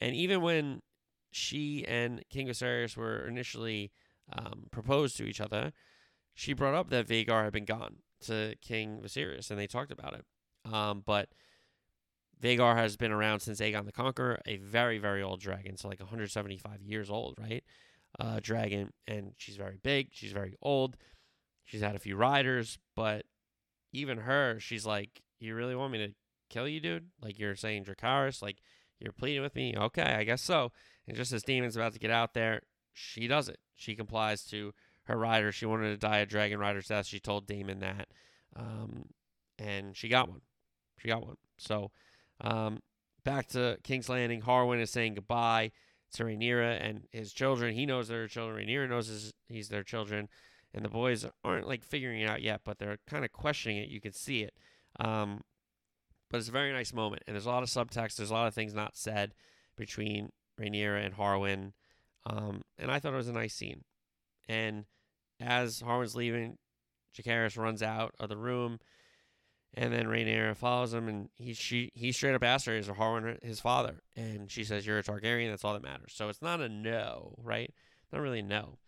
[0.00, 0.82] And even when
[1.30, 3.92] she and King Viserys were initially
[4.32, 5.72] um, proposed to each other,
[6.38, 10.14] she brought up that Vhagar had been gone to King Viserys, and they talked about
[10.14, 10.72] it.
[10.72, 11.30] Um, but
[12.40, 15.98] Vhagar has been around since Aegon the Conqueror, a very, very old dragon, so like
[15.98, 17.64] 175 years old, right?
[18.20, 20.10] Uh, dragon, and she's very big.
[20.12, 20.96] She's very old.
[21.64, 23.26] She's had a few riders, but
[23.92, 26.14] even her, she's like, "You really want me to
[26.50, 27.08] kill you, dude?
[27.20, 28.58] Like you're saying Dracarys, like
[29.00, 29.74] you're pleading with me?
[29.76, 30.70] Okay, I guess so."
[31.08, 32.62] And just as Daemon's about to get out there,
[32.92, 33.58] she does it.
[33.74, 34.72] She complies to
[35.08, 35.50] her rider.
[35.50, 37.06] She wanted to die a dragon rider's death.
[37.06, 38.08] She told Daemon that,
[38.54, 39.06] um,
[39.58, 40.42] and she got one.
[40.98, 41.36] She got one.
[41.56, 41.90] So
[42.42, 42.80] um,
[43.24, 44.42] back to King's Landing.
[44.42, 45.72] Harwin is saying goodbye
[46.12, 47.74] to Rhaenyra and his children.
[47.74, 48.66] He knows they're children.
[48.66, 50.28] Rhaenyra knows his, he's their children.
[50.74, 53.88] And the boys aren't like figuring it out yet, but they're kind of questioning it.
[53.88, 54.54] You can see it.
[55.00, 55.40] Um,
[56.30, 57.22] but it's a very nice moment.
[57.26, 58.16] And there's a lot of subtext.
[58.16, 59.32] There's a lot of things not said
[59.76, 60.30] between
[60.60, 61.72] Rhaenyra and Harwin.
[62.26, 63.84] Um, and I thought it was a nice scene.
[64.46, 64.84] And
[65.40, 66.58] as Harwin's leaving,
[67.16, 68.78] Jacaerys runs out of the room
[69.74, 73.42] and then Rhaenyra follows him, and he she he straight up asks her, "Is Harwin
[73.42, 75.50] his father?" And she says, "You're a Targaryen.
[75.50, 77.72] That's all that matters." So it's not a no, right?
[78.12, 78.78] Not really no.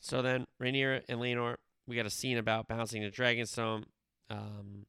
[0.00, 1.56] So then Rhaenyra and Laenor,
[1.86, 3.84] we got a scene about bouncing the Dragonstone.
[4.28, 4.86] Um,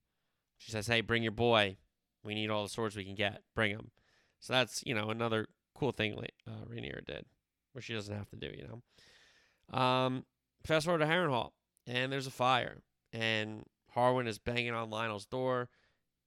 [0.57, 1.77] she says, "Hey, bring your boy.
[2.23, 3.43] We need all the swords we can get.
[3.55, 3.91] Bring him."
[4.39, 6.17] So that's you know another cool thing
[6.47, 7.25] uh, Rhaenyra did,
[7.71, 8.47] which she doesn't have to do.
[8.47, 9.79] You know.
[9.79, 10.25] Um,
[10.65, 11.51] fast forward to Harrenhal,
[11.87, 13.63] and there's a fire, and
[13.95, 15.69] Harwin is banging on Lyonel's door.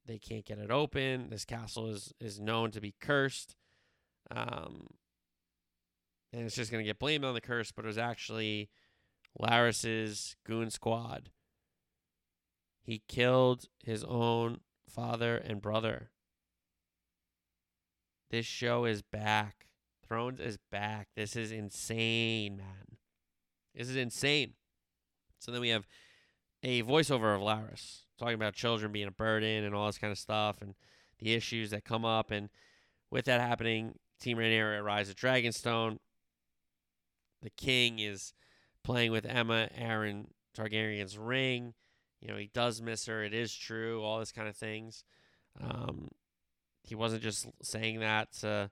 [0.06, 1.30] They can't get it open.
[1.30, 3.56] This castle is is known to be cursed.
[4.30, 4.86] Um,
[6.32, 8.68] and it's just going to get blamed on the curse, but it was actually
[9.38, 11.30] Larys's goon squad.
[12.82, 16.10] He killed his own father and brother.
[18.30, 19.66] This show is back.
[20.06, 21.08] Thrones is back.
[21.16, 22.98] This is insane, man.
[23.77, 24.55] This is insane.
[25.39, 25.86] So then we have
[26.62, 30.19] a voiceover of Larys talking about children being a burden and all this kind of
[30.19, 30.74] stuff and
[31.19, 32.31] the issues that come up.
[32.31, 32.48] And
[33.11, 35.98] with that happening, Team Rhaenyra arrives at Dragonstone.
[37.43, 38.32] The king is
[38.82, 41.74] playing with Aemma Arryn Targaryen's ring.
[42.20, 43.23] You know, he does miss her.
[43.23, 44.03] It is true.
[44.03, 45.05] All this kind of things.
[45.61, 46.09] Um,
[46.82, 48.70] he wasn't just saying that to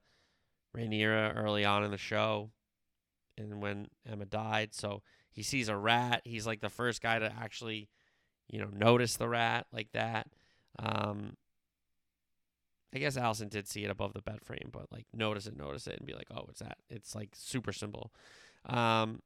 [0.74, 2.50] Rhaenyra early on in the show
[3.36, 4.74] and when Aemma died.
[4.74, 5.02] So
[5.32, 6.22] he sees a rat.
[6.24, 7.88] He's like the first guy to actually,
[8.48, 10.28] you know, notice the rat like that.
[10.78, 11.36] Um,
[12.94, 15.86] I guess Alicent did see it above the bed frame, but like notice it, notice
[15.86, 16.78] it, and be like, oh, what's that?
[16.88, 18.12] It's like super simple.
[18.66, 19.20] Um,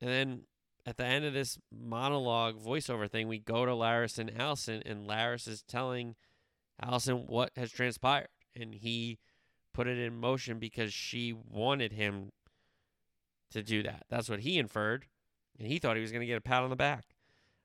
[0.00, 0.40] and then
[0.86, 5.06] at the end of this monologue voiceover thing, we go to Larys and Alicent, and
[5.08, 6.14] Larys is telling
[6.82, 9.18] Alicent what has transpired, and he
[9.72, 12.32] put it in motion because she wanted him
[13.50, 14.04] to do that.
[14.08, 15.06] That's what he inferred
[15.60, 17.04] and he thought he was going to get a pat on the back.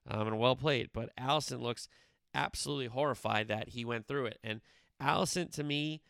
[0.08, 0.90] Um, and well played.
[0.92, 1.88] But Alicent looks
[2.34, 4.38] absolutely horrified that he went through it.
[4.44, 4.60] And
[5.02, 6.02] Alicent, to me,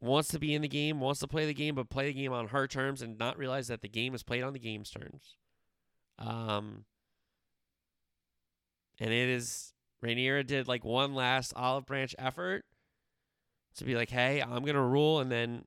[0.00, 2.32] wants to be in the game, wants to play the game, but play the game
[2.32, 5.36] on her terms and not realize that the game is played on the game's terms.
[6.18, 6.84] Um,
[9.00, 9.72] and it is
[10.04, 12.64] Rhaenyra did like one last olive branch effort
[13.76, 15.64] to be like, hey, I'm gonna rule, and then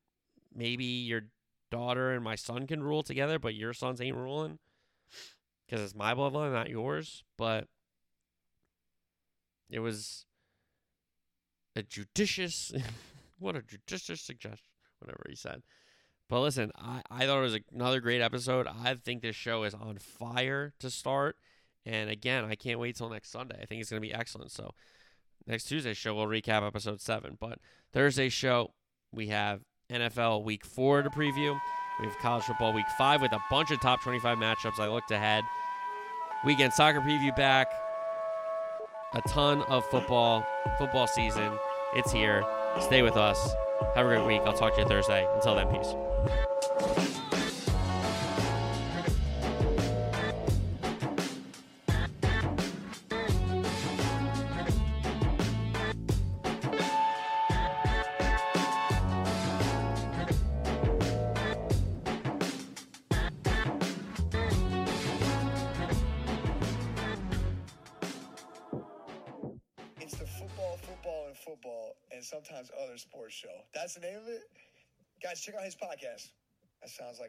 [0.55, 1.23] maybe your
[1.69, 4.59] daughter and my son can rule together, but your sons ain't ruling
[5.65, 7.23] because it's my bloodline, not yours.
[7.37, 7.67] But
[9.69, 10.25] it was
[11.75, 12.71] a judicious,
[13.39, 15.61] what a judicious suggestion, whatever he said.
[16.29, 18.67] But listen, I, I thought it was another great episode.
[18.67, 21.37] I think this show is on fire to start.
[21.85, 23.57] And again, I can't wait till next Sunday.
[23.61, 24.51] I think it's going to be excellent.
[24.51, 24.71] So
[25.45, 27.37] next Tuesday show, we'll recap episode seven.
[27.39, 27.59] But
[27.93, 28.73] Thursday show,
[29.13, 29.61] We have
[29.91, 31.59] NFL Week Four to preview.
[31.99, 34.79] We have college football Week Five with a bunch of top 25 matchups.
[34.79, 35.43] I looked ahead.
[36.45, 37.67] Weekend soccer preview back.
[39.13, 40.45] A ton of football.
[40.77, 41.57] Football season.
[41.95, 42.43] It's here.
[42.81, 43.53] Stay with us.
[43.95, 44.41] Have a great week.
[44.45, 45.25] I'll talk to you Thursday.
[45.35, 47.16] Until then, peace.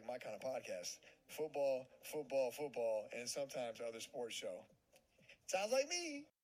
[0.09, 0.97] My kind of podcast.
[1.27, 4.65] Football, football, football, and sometimes other sports show.
[5.45, 6.25] Sounds like me.